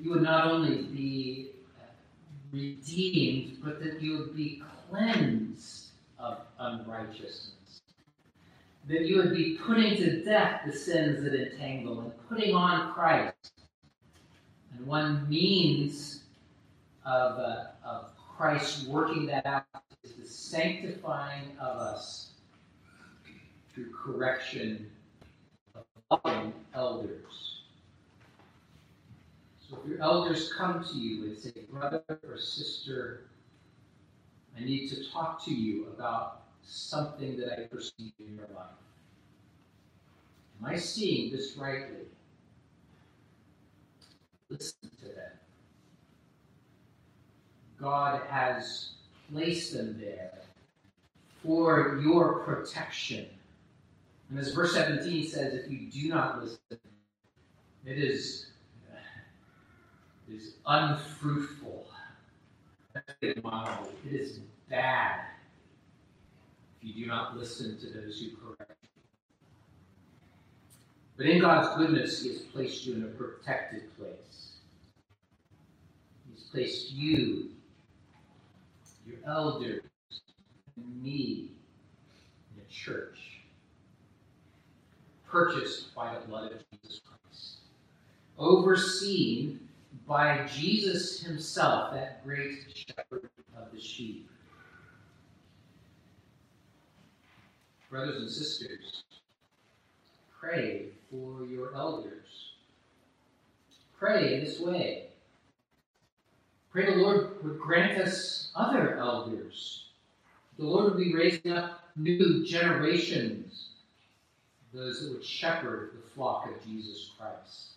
You 0.00 0.10
would 0.10 0.22
not 0.22 0.46
only 0.46 0.82
be 0.82 1.50
redeemed, 2.52 3.58
but 3.62 3.82
that 3.82 4.00
you 4.00 4.18
would 4.18 4.36
be 4.36 4.62
cleansed 4.88 5.89
of 6.20 6.38
unrighteousness. 6.58 7.80
That 8.88 9.06
you 9.06 9.16
would 9.18 9.34
be 9.34 9.58
putting 9.64 9.96
to 9.96 10.24
death 10.24 10.62
the 10.66 10.72
sins 10.72 11.22
that 11.22 11.34
entangle 11.34 12.00
and 12.00 12.12
putting 12.28 12.54
on 12.54 12.92
Christ. 12.92 13.52
And 14.76 14.86
one 14.86 15.28
means 15.28 16.24
of, 17.04 17.38
uh, 17.38 17.64
of 17.84 18.10
Christ 18.36 18.86
working 18.86 19.26
that 19.26 19.44
out 19.46 19.64
is 20.02 20.12
the 20.14 20.26
sanctifying 20.26 21.56
of 21.60 21.76
us 21.76 22.30
through 23.72 23.90
correction 23.92 24.90
of 26.10 26.52
elders. 26.74 27.62
So 29.68 29.78
if 29.82 29.88
your 29.88 30.00
elders 30.00 30.52
come 30.52 30.84
to 30.84 30.98
you 30.98 31.26
and 31.26 31.38
say, 31.38 31.52
brother 31.70 32.02
or 32.08 32.38
sister, 32.38 33.29
I 34.56 34.64
need 34.64 34.88
to 34.88 35.10
talk 35.10 35.44
to 35.44 35.54
you 35.54 35.86
about 35.96 36.42
something 36.62 37.36
that 37.38 37.52
I 37.52 37.62
perceive 37.64 38.12
in 38.18 38.36
your 38.36 38.48
life. 38.54 38.66
Am 40.60 40.68
I 40.68 40.76
seeing 40.76 41.32
this 41.32 41.56
rightly? 41.56 42.06
Listen 44.48 44.90
to 45.00 45.06
them. 45.06 45.32
God 47.80 48.20
has 48.28 48.90
placed 49.32 49.72
them 49.72 49.98
there 49.98 50.32
for 51.42 52.00
your 52.02 52.40
protection. 52.40 53.26
And 54.28 54.38
as 54.38 54.52
verse 54.52 54.74
17 54.74 55.28
says, 55.28 55.54
if 55.54 55.70
you 55.70 55.90
do 55.90 56.08
not 56.08 56.42
listen, 56.42 56.58
it 57.86 57.98
is, 57.98 58.46
it 60.28 60.34
is 60.34 60.54
unfruitful. 60.66 61.86
It 63.20 63.38
is 64.04 64.40
bad 64.68 65.20
if 66.80 66.88
you 66.88 67.04
do 67.04 67.06
not 67.06 67.36
listen 67.36 67.78
to 67.78 67.86
those 67.86 68.20
who 68.20 68.36
correct 68.36 68.76
you. 68.82 69.02
But 71.16 71.26
in 71.26 71.40
God's 71.40 71.76
goodness, 71.76 72.22
He 72.22 72.30
has 72.30 72.38
placed 72.38 72.86
you 72.86 72.94
in 72.94 73.04
a 73.04 73.08
protected 73.08 73.96
place. 73.98 74.52
He's 76.32 76.44
placed 76.44 76.92
you 76.92 77.50
your 79.06 79.18
elders, 79.26 79.82
and 80.76 81.02
me 81.02 81.50
in 82.54 82.62
a 82.62 82.72
church, 82.72 83.18
purchased 85.28 85.94
by 85.94 86.14
the 86.14 86.26
blood 86.26 86.52
of 86.52 86.58
Jesus 86.70 87.00
Christ, 87.00 87.58
overseen 88.38 89.68
by 90.10 90.44
Jesus 90.52 91.20
himself, 91.20 91.94
that 91.94 92.24
great 92.24 92.64
shepherd 92.74 93.30
of 93.56 93.70
the 93.72 93.80
sheep. 93.80 94.28
Brothers 97.88 98.20
and 98.20 98.28
sisters, 98.28 99.04
pray 100.40 100.86
for 101.08 101.44
your 101.44 101.76
elders. 101.76 102.54
Pray 104.00 104.34
in 104.34 104.44
this 104.44 104.58
way. 104.58 105.10
Pray 106.72 106.86
the 106.86 107.00
Lord 107.00 107.44
would 107.44 107.60
grant 107.60 108.02
us 108.02 108.50
other 108.56 108.96
elders. 108.96 109.84
The 110.58 110.64
Lord 110.64 110.86
would 110.86 111.04
be 111.04 111.14
raising 111.14 111.52
up 111.52 111.88
new 111.94 112.44
generations, 112.44 113.68
those 114.74 115.02
that 115.02 115.12
would 115.12 115.24
shepherd 115.24 115.92
the 115.94 116.10
flock 116.10 116.48
of 116.48 116.66
Jesus 116.66 117.12
Christ. 117.16 117.74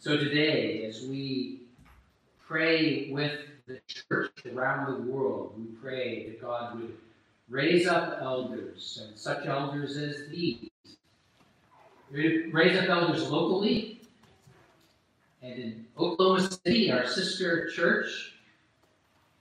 So 0.00 0.16
today, 0.16 0.86
as 0.86 1.02
we 1.02 1.60
pray 2.46 3.10
with 3.12 3.38
the 3.66 3.82
church 3.86 4.32
around 4.50 4.90
the 4.90 5.02
world, 5.02 5.52
we 5.58 5.66
pray 5.78 6.26
that 6.26 6.40
God 6.40 6.80
would 6.80 6.96
raise 7.50 7.86
up 7.86 8.16
elders, 8.22 9.06
and 9.06 9.18
such 9.18 9.44
elders 9.44 9.98
as 9.98 10.26
these. 10.30 10.70
Raise 12.10 12.78
up 12.78 12.88
elders 12.88 13.28
locally 13.28 14.00
and 15.42 15.58
in 15.58 15.86
Oklahoma 15.98 16.48
City, 16.50 16.90
our 16.90 17.06
sister 17.06 17.68
church, 17.68 18.36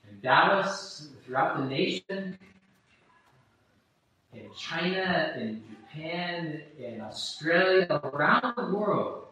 in 0.09 0.19
Dallas, 0.19 1.07
throughout 1.25 1.57
the 1.57 1.65
nation, 1.67 2.37
in 4.33 4.49
China, 4.57 5.35
in 5.37 5.63
Japan, 5.69 6.63
in 6.77 6.99
Australia, 6.99 8.01
around 8.03 8.55
the 8.57 8.75
world. 8.75 9.28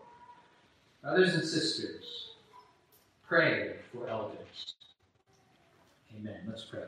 Brothers 1.03 1.35
and 1.35 1.43
sisters, 1.43 2.31
pray 3.27 3.75
for 3.91 4.09
elders. 4.09 4.75
Amen. 6.17 6.39
Let's 6.47 6.63
pray. 6.63 6.83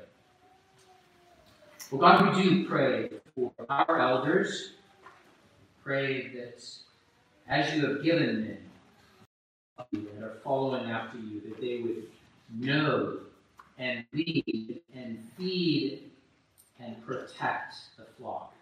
Well, 1.91 2.01
God, 2.01 2.35
we 2.35 2.43
do 2.43 2.67
pray 2.67 3.09
for 3.35 3.51
our 3.69 3.99
elders. 3.99 4.73
Pray 5.83 6.27
that 6.35 6.63
as 7.47 7.73
you 7.73 7.85
have 7.87 8.03
given 8.03 8.45
them 8.45 8.57
and 9.93 10.23
are 10.23 10.37
following 10.43 10.89
after 10.89 11.17
you, 11.17 11.41
that 11.41 11.61
they 11.61 11.81
would 11.81 12.03
know 12.53 13.19
and 13.77 14.05
lead 14.13 14.81
and 14.93 15.23
feed 15.37 16.11
and 16.79 17.03
protect 17.05 17.75
the 17.97 18.05
flock. 18.17 18.53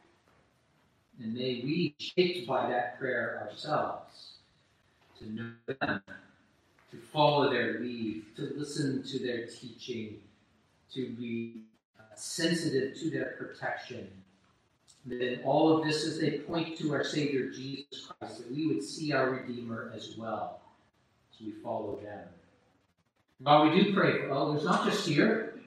And 1.21 1.33
may 1.33 1.61
we, 1.63 1.95
shaped 1.97 2.47
by 2.47 2.69
that 2.69 2.99
prayer 2.99 3.47
ourselves, 3.49 4.36
to 5.19 5.31
know 5.31 5.51
them, 5.67 6.01
to 6.91 6.97
follow 7.11 7.49
their 7.51 7.79
lead, 7.79 8.23
to 8.35 8.53
listen 8.55 9.03
to 9.03 9.19
their 9.19 9.47
teaching, 9.47 10.17
to 10.93 11.09
be 11.11 11.61
sensitive 12.15 12.97
to 12.99 13.09
their 13.09 13.35
protection. 13.37 14.09
Then 15.05 15.39
all 15.45 15.77
of 15.77 15.85
this, 15.85 16.05
as 16.05 16.19
they 16.19 16.39
point 16.39 16.77
to 16.79 16.93
our 16.93 17.03
Savior 17.03 17.49
Jesus 17.49 18.07
Christ, 18.07 18.39
that 18.39 18.51
we 18.51 18.67
would 18.67 18.83
see 18.83 19.13
our 19.13 19.29
Redeemer 19.29 19.91
as 19.95 20.17
well 20.17 20.59
as 21.31 21.45
we 21.45 21.53
follow 21.63 21.99
them. 22.03 22.27
God, 23.43 23.71
we 23.71 23.83
do 23.83 23.93
pray 23.93 24.19
for 24.19 24.31
elders, 24.31 24.65
not 24.65 24.83
just 24.83 25.07
here, 25.07 25.59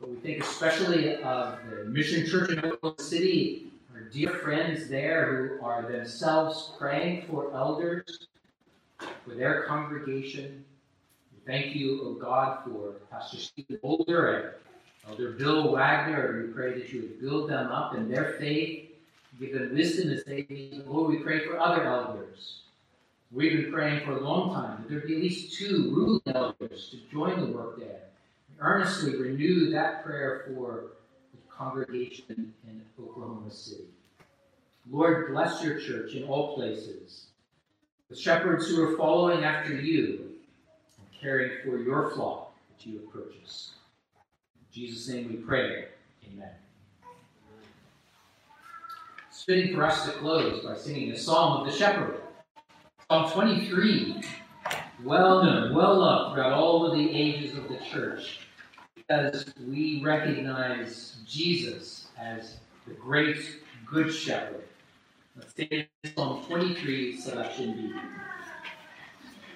but 0.00 0.08
we 0.08 0.16
think 0.16 0.42
especially 0.42 1.22
of 1.22 1.58
the 1.70 1.84
Mission 1.84 2.26
Church 2.26 2.50
in 2.50 2.58
Oklahoma 2.58 3.00
City, 3.00 3.66
our 3.94 4.00
dear 4.00 4.30
friends 4.30 4.88
there 4.88 5.58
who 5.58 5.64
are 5.64 5.82
themselves 5.82 6.72
praying 6.78 7.26
for 7.28 7.54
elders, 7.54 8.26
for 8.98 9.34
their 9.34 9.64
congregation. 9.64 10.64
Thank 11.46 11.76
you, 11.76 12.00
O 12.02 12.06
oh 12.06 12.14
God, 12.14 12.64
for 12.64 12.92
Pastor 13.10 13.36
Stephen 13.36 13.78
Boulder 13.82 14.54
and 15.06 15.10
Elder 15.10 15.32
Bill 15.32 15.72
Wagner. 15.72 16.46
We 16.46 16.52
pray 16.52 16.78
that 16.78 16.92
you 16.92 17.02
would 17.02 17.20
build 17.20 17.50
them 17.50 17.70
up 17.70 17.94
in 17.94 18.10
their 18.10 18.36
faith, 18.38 18.90
give 19.38 19.52
them 19.52 19.74
wisdom 19.74 20.10
as 20.10 20.24
they 20.24 20.46
need. 20.48 20.84
Lord, 20.86 21.10
we 21.10 21.18
pray 21.18 21.46
for 21.46 21.58
other 21.58 21.84
elders 21.84 22.64
We've 23.34 23.64
been 23.64 23.72
praying 23.72 24.04
for 24.04 24.12
a 24.12 24.20
long 24.20 24.54
time 24.54 24.82
that 24.82 24.88
there 24.88 25.00
be 25.00 25.16
at 25.16 25.22
least 25.22 25.58
two 25.58 25.90
ruling 25.92 26.22
elders 26.26 26.90
to 26.90 26.98
join 27.12 27.40
the 27.40 27.46
work 27.46 27.80
there. 27.80 28.02
We 28.48 28.60
earnestly 28.60 29.16
renew 29.16 29.70
that 29.72 30.04
prayer 30.04 30.44
for 30.46 30.92
the 31.32 31.40
congregation 31.52 32.54
in 32.64 32.82
Oklahoma 33.02 33.50
City. 33.50 33.88
Lord, 34.88 35.32
bless 35.32 35.64
your 35.64 35.80
church 35.80 36.14
in 36.14 36.22
all 36.28 36.54
places, 36.54 37.26
the 38.10 38.16
shepherds 38.16 38.68
who 38.68 38.82
are 38.82 38.96
following 38.96 39.44
after 39.44 39.74
you 39.74 40.30
and 40.98 41.20
caring 41.20 41.52
for 41.64 41.78
your 41.78 42.10
flock 42.10 42.54
that 42.68 42.86
you 42.86 42.98
have 42.98 43.12
purchased. 43.12 43.72
In 44.56 44.66
Jesus' 44.72 45.08
name 45.08 45.28
we 45.28 45.36
pray. 45.36 45.86
Amen. 46.26 46.50
It's 49.28 49.42
fitting 49.44 49.74
for 49.74 49.84
us 49.84 50.04
to 50.04 50.12
close 50.12 50.62
by 50.64 50.76
singing 50.76 51.10
the 51.10 51.18
Psalm 51.18 51.60
of 51.60 51.66
the 51.66 51.76
Shepherd. 51.76 52.20
Psalm 53.10 53.30
23, 53.30 54.22
well 55.02 55.42
known, 55.42 55.74
well 55.74 55.98
loved 55.98 56.34
throughout 56.34 56.52
all 56.52 56.86
of 56.86 56.96
the 56.96 57.10
ages 57.10 57.56
of 57.56 57.68
the 57.68 57.78
church, 57.78 58.40
because 58.94 59.46
we 59.66 60.02
recognize 60.02 61.16
Jesus 61.26 62.08
as 62.18 62.56
the 62.86 62.94
great 62.94 63.38
good 63.86 64.12
shepherd. 64.12 64.63
Let's 65.36 65.52
take 65.54 65.88
Psalm 66.14 66.44
23, 66.44 67.18
selection 67.20 67.72
B. 67.74 67.94